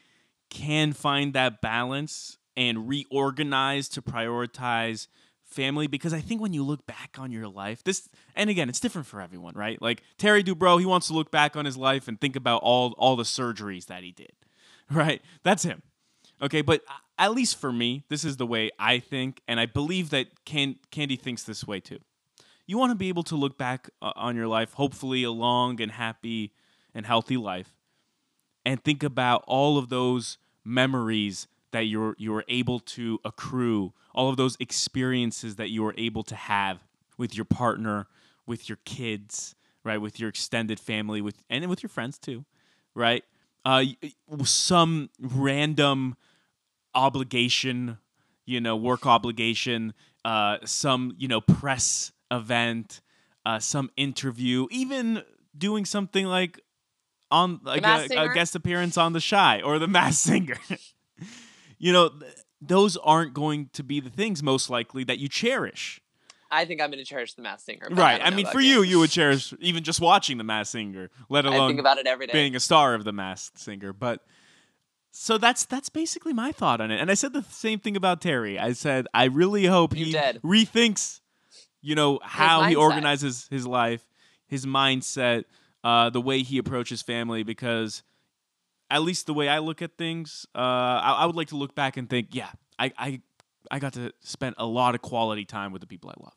can 0.50 0.92
find 0.92 1.32
that 1.34 1.60
balance 1.60 2.38
and 2.56 2.88
reorganize 2.88 3.88
to 3.88 4.02
prioritize 4.02 5.06
family 5.44 5.86
because 5.86 6.12
I 6.12 6.20
think 6.20 6.40
when 6.40 6.52
you 6.52 6.62
look 6.62 6.86
back 6.86 7.16
on 7.18 7.32
your 7.32 7.48
life, 7.48 7.82
this 7.82 8.08
and 8.36 8.50
again, 8.50 8.68
it's 8.68 8.80
different 8.80 9.06
for 9.06 9.20
everyone, 9.20 9.54
right? 9.54 9.80
Like 9.80 10.02
Terry 10.18 10.44
Dubrow, 10.44 10.78
he 10.78 10.86
wants 10.86 11.06
to 11.08 11.12
look 11.12 11.30
back 11.30 11.56
on 11.56 11.64
his 11.64 11.76
life 11.76 12.08
and 12.08 12.20
think 12.20 12.36
about 12.36 12.62
all 12.62 12.94
all 12.98 13.16
the 13.16 13.24
surgeries 13.24 13.86
that 13.86 14.02
he 14.02 14.12
did. 14.12 14.32
right? 14.90 15.22
That's 15.42 15.62
him. 15.62 15.82
Okay, 16.42 16.62
but 16.62 16.82
at 17.18 17.32
least 17.32 17.58
for 17.60 17.72
me, 17.72 18.04
this 18.08 18.24
is 18.24 18.38
the 18.38 18.46
way 18.46 18.70
I 18.78 18.98
think, 18.98 19.42
and 19.46 19.60
I 19.60 19.66
believe 19.66 20.10
that 20.10 20.44
Can- 20.44 20.76
Kandi 20.90 21.20
thinks 21.20 21.44
this 21.44 21.66
way 21.66 21.80
too. 21.80 21.98
You 22.66 22.78
want 22.78 22.90
to 22.92 22.96
be 22.96 23.08
able 23.08 23.24
to 23.24 23.36
look 23.36 23.58
back 23.58 23.90
uh, 24.00 24.12
on 24.16 24.36
your 24.36 24.46
life, 24.46 24.72
hopefully 24.72 25.22
a 25.22 25.30
long 25.30 25.80
and 25.80 25.92
happy 25.92 26.54
and 26.94 27.04
healthy 27.04 27.36
life, 27.36 27.76
and 28.64 28.82
think 28.82 29.02
about 29.02 29.44
all 29.46 29.78
of 29.78 29.88
those 29.88 30.38
memories 30.64 31.46
that 31.72 31.82
you're 31.82 32.14
you 32.18 32.32
were 32.32 32.44
able 32.48 32.80
to 32.80 33.20
accrue, 33.24 33.92
all 34.14 34.28
of 34.28 34.36
those 34.36 34.56
experiences 34.60 35.56
that 35.56 35.70
you 35.70 35.84
are 35.86 35.94
able 35.96 36.22
to 36.24 36.34
have 36.34 36.78
with 37.16 37.34
your 37.36 37.44
partner, 37.44 38.06
with 38.46 38.68
your 38.68 38.78
kids, 38.84 39.54
right, 39.84 39.98
with 39.98 40.18
your 40.18 40.28
extended 40.28 40.80
family, 40.80 41.20
with 41.20 41.36
and 41.48 41.66
with 41.68 41.82
your 41.82 41.90
friends 41.90 42.18
too, 42.18 42.44
right? 42.94 43.24
Uh, 43.64 43.84
some 44.42 45.10
random 45.20 46.16
obligation, 46.94 47.98
you 48.46 48.60
know, 48.60 48.74
work 48.76 49.06
obligation, 49.06 49.92
uh, 50.24 50.58
some 50.64 51.14
you 51.18 51.28
know 51.28 51.40
press 51.40 52.12
event, 52.30 53.00
uh, 53.46 53.58
some 53.58 53.90
interview, 53.96 54.66
even 54.70 55.22
doing 55.56 55.84
something 55.84 56.26
like 56.26 56.60
on 57.30 57.60
like 57.62 57.84
a, 57.84 58.06
a 58.16 58.34
guest 58.34 58.54
appearance 58.54 58.96
on 58.96 59.12
the 59.12 59.20
Chi 59.20 59.60
or 59.62 59.78
the 59.78 59.88
Masked 59.88 60.22
Singer. 60.22 60.56
you 61.78 61.92
know, 61.92 62.08
th- 62.08 62.32
those 62.60 62.96
aren't 62.98 63.34
going 63.34 63.70
to 63.72 63.82
be 63.82 64.00
the 64.00 64.10
things 64.10 64.42
most 64.42 64.68
likely 64.70 65.04
that 65.04 65.18
you 65.18 65.28
cherish. 65.28 66.00
I 66.50 66.64
think 66.64 66.80
I'm 66.80 66.90
going 66.90 66.98
to 66.98 67.04
cherish 67.04 67.34
the 67.34 67.42
Masked 67.42 67.66
Singer. 67.66 67.88
Right. 67.90 68.18
don't 68.18 68.32
I 68.32 68.36
mean, 68.36 68.46
for 68.46 68.60
you, 68.60 68.82
you 68.82 68.98
would 68.98 69.10
cherish 69.10 69.54
even 69.60 69.84
just 69.84 70.00
watching 70.00 70.36
the 70.36 70.44
Masked 70.44 70.72
Singer, 70.72 71.10
let 71.28 71.46
I 71.46 71.54
alone 71.54 71.70
think 71.70 71.80
about 71.80 71.98
it 71.98 72.06
every 72.06 72.26
day. 72.26 72.32
being 72.32 72.56
a 72.56 72.60
star 72.60 72.94
of 72.94 73.04
the 73.04 73.12
Masked 73.12 73.58
Singer. 73.58 73.92
But 73.92 74.24
so 75.12 75.38
that's 75.38 75.64
that's 75.64 75.88
basically 75.88 76.32
my 76.32 76.50
thought 76.52 76.80
on 76.80 76.90
it. 76.90 77.00
And 77.00 77.10
I 77.10 77.14
said 77.14 77.32
the 77.32 77.44
same 77.50 77.78
thing 77.78 77.96
about 77.96 78.20
Terry. 78.20 78.58
I 78.58 78.72
said 78.72 79.06
I 79.14 79.24
really 79.24 79.66
hope 79.66 79.96
You 79.96 80.06
he 80.06 80.12
did. 80.12 80.42
rethinks, 80.42 81.20
you 81.80 81.94
know, 81.94 82.18
how 82.22 82.64
he 82.64 82.74
organizes 82.74 83.46
his 83.48 83.64
life, 83.66 84.04
his 84.46 84.66
mindset, 84.66 85.44
uh, 85.84 86.10
the 86.10 86.20
way 86.20 86.42
he 86.42 86.58
approaches 86.58 87.02
family. 87.02 87.42
Because 87.42 88.02
at 88.90 89.02
least 89.02 89.26
the 89.26 89.34
way 89.34 89.48
I 89.48 89.58
look 89.58 89.82
at 89.82 89.96
things, 89.96 90.46
uh, 90.54 90.58
I, 90.58 91.16
I 91.20 91.26
would 91.26 91.36
like 91.36 91.48
to 91.48 91.56
look 91.56 91.74
back 91.74 91.96
and 91.96 92.08
think, 92.08 92.28
yeah, 92.32 92.50
I, 92.78 92.92
I 92.98 93.20
I 93.70 93.78
got 93.78 93.92
to 93.94 94.12
spend 94.20 94.56
a 94.58 94.66
lot 94.66 94.94
of 94.94 95.02
quality 95.02 95.44
time 95.44 95.72
with 95.72 95.80
the 95.80 95.86
people 95.86 96.10
I 96.10 96.22
love. 96.22 96.34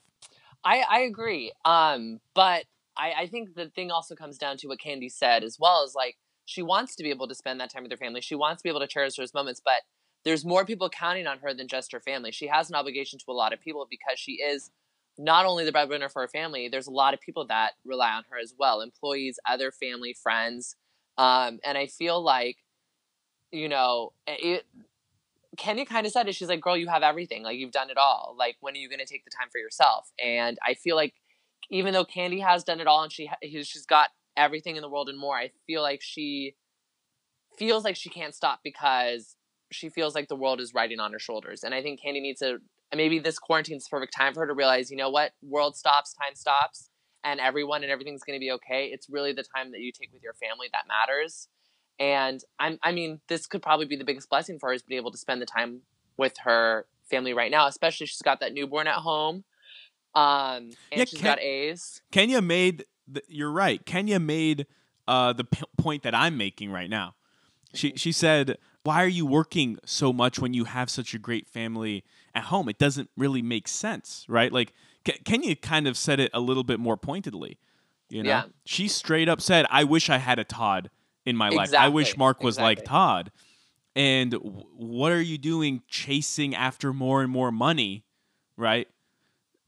I, 0.63 0.84
I 0.89 0.99
agree. 1.01 1.51
Um, 1.65 2.19
but 2.34 2.65
I, 2.97 3.13
I 3.19 3.27
think 3.27 3.56
the 3.56 3.69
thing 3.69 3.91
also 3.91 4.15
comes 4.15 4.38
down 4.38 4.58
to 4.58 4.67
what 4.67 4.79
Kandi 4.79 5.12
said 5.12 5.43
as 5.43 5.58
well 5.60 5.84
is 5.84 5.95
like 5.95 6.17
she 6.45 6.62
wants 6.62 6.95
to 6.95 7.03
be 7.03 7.10
able 7.10 7.27
to 7.27 7.36
spend 7.36 7.60
that 7.60 7.71
time 7.71 7.84
with 7.84 7.91
her 7.91 7.97
family. 7.97 8.21
She 8.21 8.36
wants 8.36 8.62
to 8.62 8.63
be 8.63 8.69
able 8.69 8.82
to 8.82 8.88
cherish 8.88 9.15
those 9.15 9.34
moments, 9.34 9.62
but 9.63 9.82
there's 10.23 10.45
more 10.45 10.65
people 10.65 10.89
counting 10.89 11.27
on 11.27 11.39
her 11.39 11.53
than 11.53 11.67
just 11.67 11.91
her 11.91 11.99
family. 11.99 12.32
She 12.32 12.47
has 12.47 12.69
an 12.69 12.75
obligation 12.75 13.19
to 13.19 13.25
a 13.29 13.34
lot 13.34 13.53
of 13.53 13.60
people 13.60 13.88
because 13.89 14.17
she 14.19 14.34
is 14.34 14.71
not 15.17 15.45
only 15.45 15.65
the 15.65 15.71
breadwinner 15.71 16.10
for 16.10 16.21
her 16.23 16.28
family, 16.28 16.69
there's 16.69 16.88
a 16.88 16.91
lot 16.91 17.13
of 17.13 17.21
people 17.21 17.45
that 17.47 17.73
rely 17.86 18.12
on 18.12 18.23
her 18.30 18.38
as 18.41 18.54
well 18.58 18.82
employees, 18.82 19.39
other 19.47 19.71
family, 19.71 20.13
friends. 20.13 20.76
Um, 21.17 21.60
and 21.63 21.78
I 21.78 21.88
feel 21.88 22.23
like, 22.23 22.58
you 23.52 23.69
know, 23.69 24.13
it, 24.26 24.65
kind 25.58 25.80
of 25.80 26.12
said 26.12 26.28
it. 26.28 26.36
She's 26.36 26.49
like, 26.49 26.62
girl, 26.62 26.76
you 26.76 26.88
have 26.88 27.04
everything. 27.04 27.43
Like, 27.43 27.58
you've 27.58 27.71
done 27.71 27.91
it 27.91 27.97
all. 27.97 28.36
Like, 28.38 28.56
when 28.62 28.73
are 28.73 28.78
you 28.78 28.89
going 28.89 28.99
to 28.99 29.06
take 29.06 29.23
the 29.23 29.32
time 29.32 29.49
for 29.52 29.60
yourself? 29.60 30.12
And 30.23 30.58
I 30.65 30.73
feel 30.73 30.95
like, 30.95 31.13
even 31.69 31.93
though 31.93 32.06
Kandi 32.06 32.41
has 32.43 32.63
done 32.63 32.82
it 32.82 32.88
all 32.88 33.04
and 33.04 33.12
she 33.12 33.30
she's 33.41 33.86
got 33.86 34.10
everything 34.36 34.76
in 34.76 34.82
the 34.82 34.89
world 34.89 35.10
and 35.10 35.17
more, 35.17 35.38
I 35.38 35.52
feel 35.65 35.82
like 35.82 36.02
she 36.02 36.56
feels 37.58 37.84
like 37.84 37.95
she 37.95 38.10
can't 38.10 38.36
stop 38.36 38.60
because 38.63 39.36
she 39.71 39.89
feels 39.89 40.15
like 40.15 40.28
the 40.28 40.36
world 40.36 40.60
is 40.60 40.73
riding 40.73 40.99
on 40.99 41.13
her 41.13 41.19
shoulders. 41.19 41.63
And 41.63 41.73
I 41.73 41.82
think 41.82 41.99
Kandi 42.02 42.21
needs 42.21 42.39
to, 42.39 42.58
maybe 42.95 43.19
this 43.19 43.39
quarantine's 43.39 43.86
the 43.86 43.89
perfect 43.89 44.13
time 44.15 44.34
for 44.34 44.41
her 44.41 44.47
to 44.47 44.53
realize, 44.53 44.91
you 44.91 44.97
know 44.97 45.10
what? 45.10 45.32
World 45.41 45.75
stops, 45.75 46.13
time 46.13 46.36
stops, 46.36 46.89
and 47.23 47.39
everyone 47.39 47.84
and 47.84 47.91
everything's 47.91 48.23
going 48.23 48.38
to 48.38 48.39
be 48.39 48.51
okay. 48.51 48.89
It's 48.91 49.10
really 49.10 49.34
the 49.34 49.43
time 49.56 49.71
that 49.71 49.79
you 49.79 49.91
take 49.91 50.12
with 50.13 50.23
your 50.23 50.34
family 50.34 50.67
that 50.73 50.84
matters. 50.88 51.47
And 51.99 52.41
I'm, 52.60 52.79
I 52.84 52.91
mean, 52.91 53.21
this 53.27 53.45
could 53.47 53.62
probably 53.62 53.86
be 53.86 53.95
the 53.95 54.03
biggest 54.03 54.29
blessing 54.29 54.60
for 54.60 54.69
her 54.69 54.73
is 54.73 54.82
being 54.82 54.99
able 54.99 55.12
to 55.12 55.17
spend 55.17 55.41
the 55.41 55.45
time 55.45 55.82
with 56.17 56.36
her 56.43 56.86
family 57.10 57.34
right 57.34 57.51
now, 57.51 57.67
especially 57.67 58.08
she's 58.08 58.21
got 58.21 58.39
that 58.39 58.53
newborn 58.53 58.88
at 58.88 58.95
home. 58.95 59.43
Um, 60.15 60.69
and 60.91 60.99
Yeah, 60.99 61.06
she's 61.06 61.19
Ken- 61.19 61.32
got 61.32 61.39
A's. 61.39 62.01
Kenya 62.12 62.41
made. 62.41 62.86
The, 63.08 63.21
you're 63.27 63.51
right. 63.51 63.86
Kenya 63.86 64.19
made 64.19 64.65
uh, 65.08 65.34
the 65.34 65.43
p- 65.43 65.63
point 65.77 66.03
that 66.03 66.15
I'm 66.15 66.38
making 66.38 66.71
right 66.71 66.89
now. 66.89 67.15
She 67.73 67.93
she 67.95 68.12
said, 68.12 68.58
"Why 68.84 69.03
are 69.03 69.08
you 69.08 69.25
working 69.25 69.79
so 69.86 70.13
much 70.13 70.39
when 70.39 70.53
you 70.53 70.65
have 70.65 70.89
such 70.89 71.13
a 71.13 71.19
great 71.19 71.47
family 71.49 72.03
at 72.35 72.45
home? 72.45 72.69
It 72.69 72.77
doesn't 72.77 73.09
really 73.17 73.41
make 73.41 73.67
sense, 73.67 74.25
right?" 74.27 74.51
Like 74.51 74.73
Ke- 75.05 75.23
Kenya 75.25 75.55
kind 75.55 75.87
of 75.87 75.97
said 75.97 76.19
it 76.19 76.31
a 76.33 76.39
little 76.39 76.63
bit 76.63 76.79
more 76.79 76.97
pointedly. 76.97 77.57
You 78.09 78.23
know, 78.23 78.29
Yeah. 78.29 78.43
she 78.65 78.87
straight 78.87 79.27
up 79.29 79.41
said, 79.41 79.65
"I 79.69 79.83
wish 79.83 80.09
I 80.09 80.17
had 80.17 80.39
a 80.39 80.43
Todd 80.43 80.89
in 81.25 81.35
my 81.35 81.49
life. 81.49 81.73
I 81.73 81.89
wish 81.89 82.15
Mark 82.17 82.41
was 82.43 82.57
like. 82.59 82.83
Todd." 82.85 83.31
And 83.95 84.31
w- 84.31 84.65
what 84.75 85.11
are 85.11 85.21
you 85.21 85.37
doing 85.37 85.83
chasing 85.87 86.55
after 86.55 86.91
more 86.93 87.21
and 87.21 87.31
more 87.31 87.51
money, 87.51 88.05
right? 88.57 88.87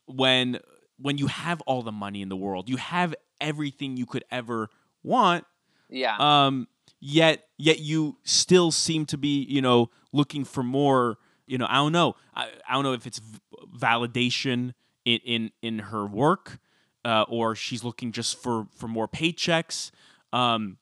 when 0.08 0.60
when 0.98 1.18
you 1.18 1.28
have 1.28 1.62
all 1.62 1.82
the 1.82 1.92
money 1.92 2.22
in 2.22 2.30
the 2.30 2.36
world, 2.36 2.70
you 2.70 2.78
have 2.78 3.14
everything 3.42 3.98
you 3.98 4.06
could 4.06 4.24
ever 4.32 4.70
want. 5.04 5.44
Yeah. 5.90 6.16
Um, 6.20 6.68
yet 7.00 7.48
yet 7.58 7.80
you 7.80 8.18
still 8.24 8.72
seem 8.72 9.06
to 9.08 9.18
be, 9.18 9.44
you 9.50 9.62
know, 9.62 9.90
looking 10.14 10.46
for 10.46 10.64
more. 10.64 11.18
You 11.48 11.58
know, 11.58 11.68
I 11.70 11.76
don't 11.76 11.92
know. 11.92 12.16
I, 12.34 12.50
I 12.68 12.74
don't 12.74 12.84
know 12.84 12.94
if 12.94 13.06
it's 13.06 13.20
v- 13.20 13.40
validation 13.78 14.74
in 15.04 15.20
in 15.24 15.52
in 15.62 15.80
her 15.80 16.06
work, 16.06 16.60
uh, 17.04 17.26
or 17.28 17.56
she's 17.56 17.84
looking 17.84 18.12
just 18.12 18.42
for 18.42 18.68
for 18.78 18.88
more 18.88 19.08
paychecks. 19.08 19.92
Um, 20.34 20.78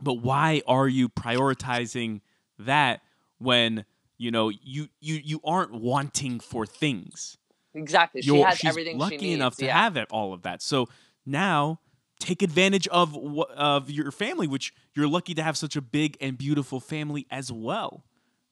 but 0.00 0.14
why 0.14 0.62
are 0.66 0.88
you 0.88 1.08
prioritizing 1.08 2.20
that 2.58 3.02
when 3.38 3.84
you 4.18 4.30
know 4.30 4.48
you 4.48 4.88
you 5.00 5.20
you 5.22 5.40
aren't 5.44 5.72
wanting 5.72 6.40
for 6.40 6.66
things? 6.66 7.36
exactly. 7.74 8.22
She 8.22 8.28
you're, 8.28 8.46
has 8.46 8.58
she's 8.58 8.70
everything 8.70 8.98
lucky 8.98 9.18
she 9.18 9.24
needs. 9.24 9.34
enough 9.36 9.56
to 9.56 9.66
yeah. 9.66 9.82
have 9.82 9.96
it, 9.96 10.08
all 10.10 10.32
of 10.32 10.42
that. 10.42 10.62
So 10.62 10.88
now 11.26 11.80
take 12.18 12.42
advantage 12.42 12.86
of 12.88 13.16
of 13.56 13.90
your 13.90 14.10
family, 14.10 14.46
which 14.46 14.72
you're 14.94 15.08
lucky 15.08 15.34
to 15.34 15.42
have 15.42 15.56
such 15.56 15.76
a 15.76 15.80
big 15.80 16.16
and 16.20 16.36
beautiful 16.38 16.80
family 16.80 17.26
as 17.30 17.50
well, 17.52 18.04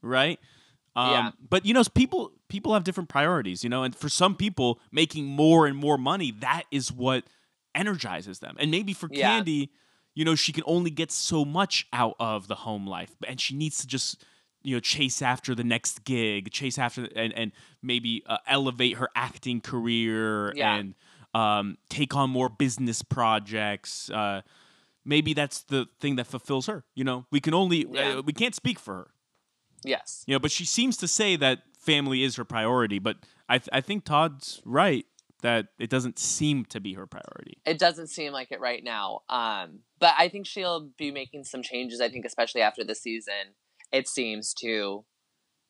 right? 0.03 0.39
Um, 0.97 1.11
Yeah. 1.13 1.31
But 1.49 1.65
you 1.67 1.75
know, 1.75 1.83
people 1.95 2.33
people 2.49 2.73
have 2.75 2.85
different 2.85 3.09
priorities, 3.09 3.63
you 3.65 3.71
know, 3.71 3.83
and 3.83 3.95
for 3.95 4.09
some 4.09 4.35
people, 4.35 4.81
making 4.93 5.27
more 5.27 5.67
and 5.67 5.77
more 5.77 5.99
money 5.99 6.31
that 6.41 6.65
is 6.71 6.91
what 6.93 7.25
energizes 7.75 8.39
them. 8.41 8.57
And 8.59 8.71
maybe 8.71 8.93
for 8.93 9.09
Yeah. 9.13 9.41
Kandi, 9.41 9.69
you 10.15 10.25
know, 10.25 10.35
she 10.35 10.53
can 10.53 10.65
only 10.67 10.91
get 10.91 11.13
so 11.13 11.45
much 11.45 11.87
out 11.93 12.17
of 12.19 12.49
the 12.49 12.57
home 12.57 12.87
life, 12.87 13.11
and 13.27 13.41
she 13.41 13.55
needs 13.55 13.79
to 13.79 13.87
just 13.87 14.25
you 14.63 14.75
know 14.75 14.81
chase 14.81 15.23
after 15.23 15.55
the 15.55 15.63
next 15.63 16.03
gig 16.05 16.51
chase 16.51 16.79
after 16.79 17.09
and 17.15 17.33
and 17.35 17.53
maybe 17.81 18.25
uh, 18.27 18.39
elevate 18.49 18.97
her 18.97 19.09
acting 19.15 19.61
career 19.61 20.53
Yeah. 20.57 20.75
and 20.75 20.95
um, 21.33 21.79
take 21.89 22.17
on 22.17 22.31
more 22.31 22.49
business 22.49 23.01
projects 23.03 24.11
uh, 24.11 24.43
maybe 25.05 25.33
that's 25.33 25.63
the 25.63 25.87
thing 26.01 26.17
that 26.17 26.27
fulfills 26.27 26.67
her 26.67 26.83
you 26.97 27.05
know 27.05 27.25
we 27.31 27.39
can 27.41 27.55
only 27.55 27.87
Yeah. 27.89 28.19
uh, 28.19 28.23
we 28.23 28.33
can't 28.33 28.55
speak 28.55 28.81
for 28.81 28.95
her 28.95 29.11
Yes. 29.85 30.25
you 30.27 30.35
know 30.35 30.39
but 30.39 30.51
she 30.51 30.65
seems 30.65 30.97
to 30.99 31.09
say 31.09 31.37
that 31.37 31.61
family 31.79 32.23
is 32.25 32.37
her 32.37 32.45
priority 32.45 32.99
but 32.99 33.17
i 33.49 33.59
th- 33.59 33.69
i 33.73 33.81
think 33.81 34.05
todd's 34.05 34.61
right 34.65 35.07
that 35.43 35.69
it 35.79 35.89
doesn't 35.89 36.19
seem 36.19 36.65
to 36.65 36.81
be 36.81 36.95
her 36.95 37.07
priority 37.07 37.59
It 37.65 37.79
doesn't 37.79 38.09
seem 38.09 38.33
like 38.33 38.51
it 38.51 38.59
right 38.59 38.83
now. 38.83 39.21
Um, 39.29 39.81
but 40.01 40.15
I 40.19 40.29
think 40.29 40.47
she'll 40.49 40.91
be 40.99 41.13
making 41.13 41.45
some 41.45 41.63
changes. 41.63 42.01
I 42.01 42.09
think, 42.09 42.25
especially 42.25 42.61
after 42.61 42.83
the 42.83 42.97
season, 42.97 43.55
it 43.93 44.09
seems 44.09 44.53
to 44.55 45.05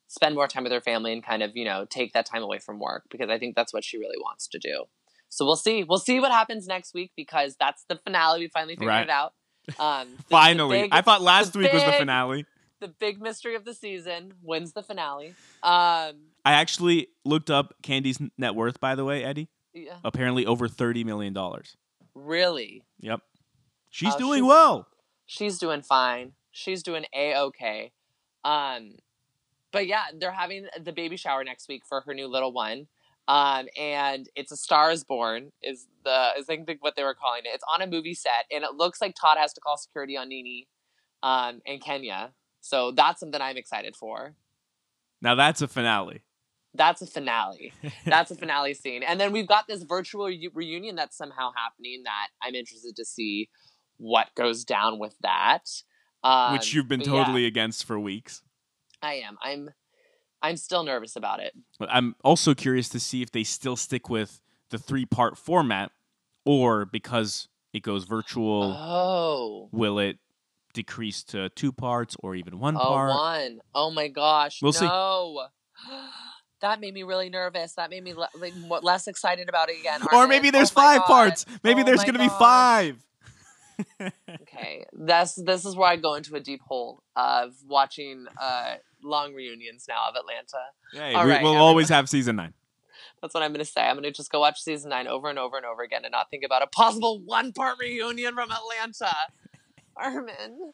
spend 0.07 0.35
more 0.35 0.49
time 0.49 0.63
with 0.63 0.73
her 0.73 0.81
family 0.81 1.13
and 1.13 1.23
kind 1.23 1.43
of, 1.43 1.55
you 1.55 1.67
know, 1.67 1.85
take 1.85 2.15
that 2.15 2.25
time 2.25 2.43
away 2.43 2.59
from 2.59 2.79
work 2.79 3.03
because 3.11 3.29
I 3.29 3.39
think 3.39 3.57
that's 3.57 3.75
what 3.75 3.85
she 3.85 3.99
really 3.99 4.17
wants 4.19 4.49
to 4.49 4.59
do. 4.59 4.85
So 5.29 5.45
we'll 5.45 5.55
see. 5.57 5.85
We'll 5.85 5.99
see 5.99 6.19
what 6.19 6.33
happens 6.33 6.67
next 6.67 6.95
week 6.95 7.13
because 7.15 7.55
that's 7.61 7.85
the 7.91 7.97
finale. 7.97 8.41
We 8.41 8.49
finally 8.49 8.75
figured 8.75 8.89
Right. 8.89 9.03
it 9.03 9.11
out. 9.11 9.35
Um, 9.79 10.09
finally 10.31 10.81
big- 10.85 10.95
i 10.95 11.03
thought 11.03 11.21
last 11.21 11.55
week 11.55 11.71
was 11.75 11.85
the 11.85 11.93
finale 11.93 12.47
the 12.81 12.89
big 12.89 13.21
mystery 13.21 13.55
of 13.55 13.65
the 13.65 13.75
season 13.75 14.35
wins 14.43 14.73
the 14.73 14.83
finale. 14.83 15.35
Um, 15.63 16.15
i 16.45 16.53
actually 16.53 17.09
looked 17.25 17.51
up 17.51 17.75
kandi's 17.83 18.19
net 18.39 18.55
worth 18.55 18.81
by 18.81 18.95
the 18.95 19.05
way 19.05 19.23
eddie 19.25 19.49
yeah, 19.75 19.99
apparently 20.05 20.47
over 20.47 20.67
30 20.69 21.05
million 21.05 21.33
dollars 21.33 21.77
really. 22.15 22.83
Yep. 23.01 23.21
She's 23.91 24.15
Oh, 24.15 24.19
doing 24.19 24.39
she's- 24.41 24.49
well. 24.49 24.87
she's 25.27 25.59
doing 25.59 25.83
fine. 25.83 26.33
She's 26.51 26.83
doing 26.83 27.05
a 27.15 27.37
okay. 27.37 27.93
Um, 28.45 28.95
but 29.71 29.87
yeah, 29.87 30.05
they're 30.19 30.33
having 30.33 30.67
the 30.83 30.93
baby 30.93 31.17
shower 31.17 31.45
next 31.45 31.69
week 31.69 31.85
for 31.87 32.01
her 32.03 32.15
new 32.15 32.27
little 32.27 32.53
one. 32.53 32.89
Um, 33.29 33.69
and 33.79 34.29
it's 34.35 34.51
a 34.51 34.57
Star 34.57 34.91
is 34.91 35.05
Born 35.05 35.53
is 35.63 35.87
the 36.05 36.31
is 36.39 36.49
I 36.49 36.57
think 36.65 36.83
what 36.83 36.97
they 36.97 37.05
were 37.05 37.15
calling 37.15 37.43
it. 37.45 37.51
It's 37.55 37.65
on 37.73 37.83
a 37.83 37.87
movie 37.87 38.15
set, 38.15 38.47
and 38.51 38.65
it 38.65 38.75
looks 38.75 39.01
like 39.01 39.15
Todd 39.15 39.37
has 39.39 39.53
to 39.53 39.61
call 39.61 39.77
security 39.77 40.17
on 40.17 40.29
Nene, 40.31 40.65
um, 41.23 41.61
and 41.67 41.81
Kenya 41.81 42.33
So 42.61 42.93
that's 42.93 43.21
something 43.21 43.41
I'm 43.41 43.57
excited 43.57 43.97
for. 43.97 44.35
Now 45.23 45.35
that's 45.35 45.63
a 45.63 45.69
finale. 45.69 46.23
That's 46.75 47.01
a 47.03 47.07
finale. 47.07 47.73
That's 48.05 48.31
a 48.31 48.35
finale 48.37 48.75
scene. 48.75 49.03
And 49.03 49.19
then 49.19 49.33
we've 49.33 49.49
got 49.49 49.67
this 49.67 49.83
virtual 49.83 50.27
re- 50.27 50.51
reunion 50.53 50.97
that's 50.97 51.17
somehow 51.17 51.51
happening 51.57 52.03
that 52.05 52.29
I'm 52.43 52.55
interested 52.55 52.95
to 52.97 53.05
see 53.07 53.49
what 53.97 54.29
goes 54.37 54.65
down 54.65 54.99
with 54.99 55.15
that. 55.23 55.65
Um, 56.23 56.53
which 56.53 56.75
you've 56.75 56.87
been 56.87 57.01
but 57.01 57.07
yeah, 57.09 57.25
totally 57.25 57.47
against 57.47 57.85
for 57.85 57.99
weeks. 57.99 58.43
I 59.03 59.15
am. 59.15 59.39
I'm. 59.43 59.71
I'm 60.43 60.57
still 60.57 60.85
nervous 60.85 61.17
about 61.17 61.41
it. 61.41 61.53
But 61.81 61.89
I'm 61.91 62.15
also 62.23 62.55
curious 62.55 62.89
to 62.91 63.01
see 63.01 63.23
if 63.23 63.33
they 63.33 63.45
still 63.45 63.75
stick 63.75 64.09
with 64.09 64.41
the 64.71 64.79
three 64.79 65.07
part 65.07 65.37
format 65.37 65.91
or 66.45 66.85
because 66.85 67.49
it 67.73 67.83
goes 67.83 68.05
virtual, 68.05 68.73
Oh. 68.79 69.69
will 69.73 69.99
it 69.99 70.19
decrease 70.83 71.23
to 71.25 71.49
two 71.51 71.73
parts 71.73 72.15
or 72.23 72.35
even 72.37 72.59
one 72.59 72.77
Oh, 72.77 72.81
part? 72.81 73.11
one. 73.11 73.61
Oh 73.75 73.91
my 73.91 74.09
gosh. 74.09 74.61
We'll 74.63 74.73
see. 74.73 74.87
no. 74.87 75.47
That 76.61 76.81
made 76.81 76.93
me 76.93 77.05
really 77.05 77.31
nervous. 77.31 77.75
That 77.75 77.89
made 77.89 78.03
me 78.03 78.15
le- 78.15 78.29
like 78.37 78.53
less 78.83 79.07
excited 79.07 79.49
about 79.49 79.69
it 79.71 79.79
again. 79.79 80.01
Or 80.13 80.27
maybe 80.27 80.51
there's 80.51 80.73
Oh 80.73 80.75
five 80.75 80.99
God. 81.03 81.07
parts. 81.07 81.47
Maybe 81.63 81.83
Oh 81.83 81.85
there's 81.85 82.01
going 82.03 82.15
to 82.15 82.19
be 82.19 82.29
five. 82.29 82.97
Okay, 84.43 84.85
that's 84.93 85.37
this 85.37 85.65
is 85.65 85.77
where 85.77 85.89
I 85.89 85.95
go 85.95 86.15
into 86.15 86.35
a 86.35 86.41
deep 86.41 86.61
hole 86.67 87.05
of 87.15 87.53
watching 87.65 88.27
uh, 88.41 88.75
long 89.05 89.35
reunions 89.35 89.85
now 89.89 90.01
of 90.09 90.17
Atlanta. 90.17 90.65
Hey, 90.93 91.15
All 91.15 91.25
we, 91.25 91.31
right, 91.31 91.43
we'll 91.45 91.55
always 91.57 91.89
have 91.91 92.09
season 92.09 92.35
nine. 92.35 92.55
That's 93.23 93.35
what 93.35 93.43
I'm 93.45 93.53
going 93.53 93.65
to 93.65 93.71
say. 93.71 93.83
I'm 93.83 93.95
going 93.95 94.03
to 94.05 94.11
just 94.11 94.33
go 94.33 94.41
watch 94.41 94.61
season 94.61 94.91
nine 94.91 95.07
over 95.07 95.29
and 95.31 95.39
over 95.39 95.57
and 95.57 95.65
over 95.67 95.83
again 95.83 96.05
and 96.05 96.11
not 96.11 96.27
think 96.29 96.43
about 96.45 96.63
a 96.63 96.67
possible 96.67 97.21
one 97.25 97.53
part 97.53 97.79
reunion 97.81 98.35
from 98.35 98.51
Atlanta. 98.51 99.15
Armin, 100.01 100.73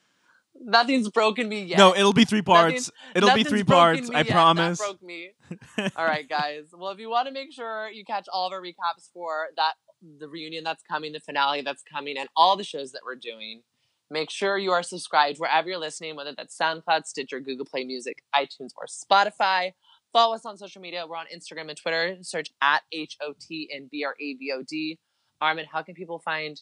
nothing's 0.61 1.09
broken 1.11 1.49
me 1.49 1.63
yet. 1.65 1.79
No, 1.79 1.95
it'll 1.95 2.13
be 2.13 2.25
three 2.25 2.43
parts. 2.43 2.91
Nothing's- 2.91 2.91
It'll 3.15 3.35
be 3.35 3.45
three 3.45 3.65
parts. 3.65 4.11
I 4.11 4.19
yet. 4.19 4.29
promise. 4.31 4.79
That 4.79 4.85
broke 4.85 5.03
me. 5.03 5.31
All 5.97 6.05
right, 6.05 6.29
guys. 6.29 6.67
Well, 6.73 6.91
if 6.91 6.99
you 6.99 7.09
want 7.11 7.27
to 7.29 7.33
make 7.35 7.53
sure 7.53 7.89
you 7.89 8.05
catch 8.05 8.27
all 8.33 8.47
of 8.47 8.53
our 8.53 8.61
recaps 8.61 9.11
for 9.13 9.49
that, 9.57 9.75
the 10.21 10.29
reunion 10.29 10.65
that's 10.65 10.83
coming, 10.83 11.13
the 11.13 11.21
finale 11.21 11.63
that's 11.63 11.83
coming, 11.83 12.17
and 12.19 12.29
all 12.37 12.57
the 12.57 12.65
shows 12.65 12.93
that 12.93 13.03
we're 13.05 13.15
doing, 13.17 13.63
make 14.11 14.31
sure 14.31 14.59
you 14.59 14.71
are 14.73 14.83
subscribed 14.83 15.39
wherever 15.39 15.69
you're 15.69 15.79
listening, 15.79 16.15
whether 16.17 16.35
that's 16.37 16.57
SoundCloud, 16.59 17.07
Stitcher, 17.07 17.41
Google 17.41 17.65
Play 17.65 17.85
Music, 17.85 18.23
iTunes, 18.35 18.71
or 18.77 18.87
Spotify. 18.87 19.73
Follow 20.13 20.35
us 20.35 20.45
on 20.47 20.57
social 20.59 20.81
media. 20.83 21.07
We're 21.09 21.17
on 21.17 21.27
Instagram 21.35 21.69
and 21.71 21.77
Twitter. 21.77 22.17
Search 22.21 22.51
at 22.63 22.83
H 22.93 23.17
O 23.23 23.35
T 23.41 23.69
and 23.75 23.91
B 23.91 24.05
R 24.05 24.15
A 24.21 24.35
V 24.35 24.53
O 24.55 24.63
D. 24.63 24.99
Armin, 25.41 25.67
how 25.73 25.83
can 25.83 25.95
people 25.95 26.19
find 26.21 26.61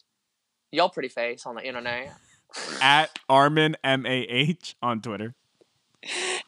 your 0.71 0.89
pretty 0.89 1.09
face 1.09 1.45
on 1.45 1.55
the 1.55 1.63
internet? 1.65 2.11
At 2.81 3.17
Armin 3.29 3.75
M 3.83 4.05
A 4.05 4.21
H 4.23 4.75
on 4.81 5.01
Twitter. 5.01 5.35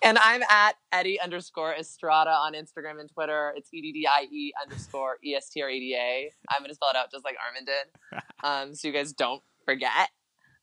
And 0.04 0.18
I'm 0.18 0.44
at 0.44 0.76
Eddie 0.92 1.20
underscore 1.20 1.74
Estrada 1.74 2.32
on 2.32 2.54
Instagram 2.54 3.00
and 3.00 3.10
Twitter. 3.10 3.54
It's 3.56 3.70
E 3.74 3.82
D 3.82 3.92
D 3.94 4.08
I 4.08 4.28
E 4.32 4.52
underscore 4.62 5.18
E 5.24 5.34
S 5.34 5.50
T 5.50 5.62
R 5.62 5.70
A 5.70 5.80
D 5.80 5.96
A. 5.96 6.32
I'm 6.50 6.62
going 6.62 6.70
to 6.70 6.76
spell 6.76 6.90
it 6.90 6.96
out 6.96 7.12
just 7.12 7.24
like 7.24 7.36
Armin 7.46 7.66
did. 7.66 8.22
Um, 8.44 8.76
so 8.76 8.88
you 8.88 8.94
guys 8.94 9.12
don't 9.12 9.42
forget. 9.66 10.10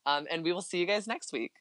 Um, 0.07 0.27
and 0.31 0.45
we 0.45 0.53
will 0.53 0.63
see 0.63 0.79
you 0.79 0.87
guys 0.87 1.09
next 1.09 1.33
week. 1.33 1.53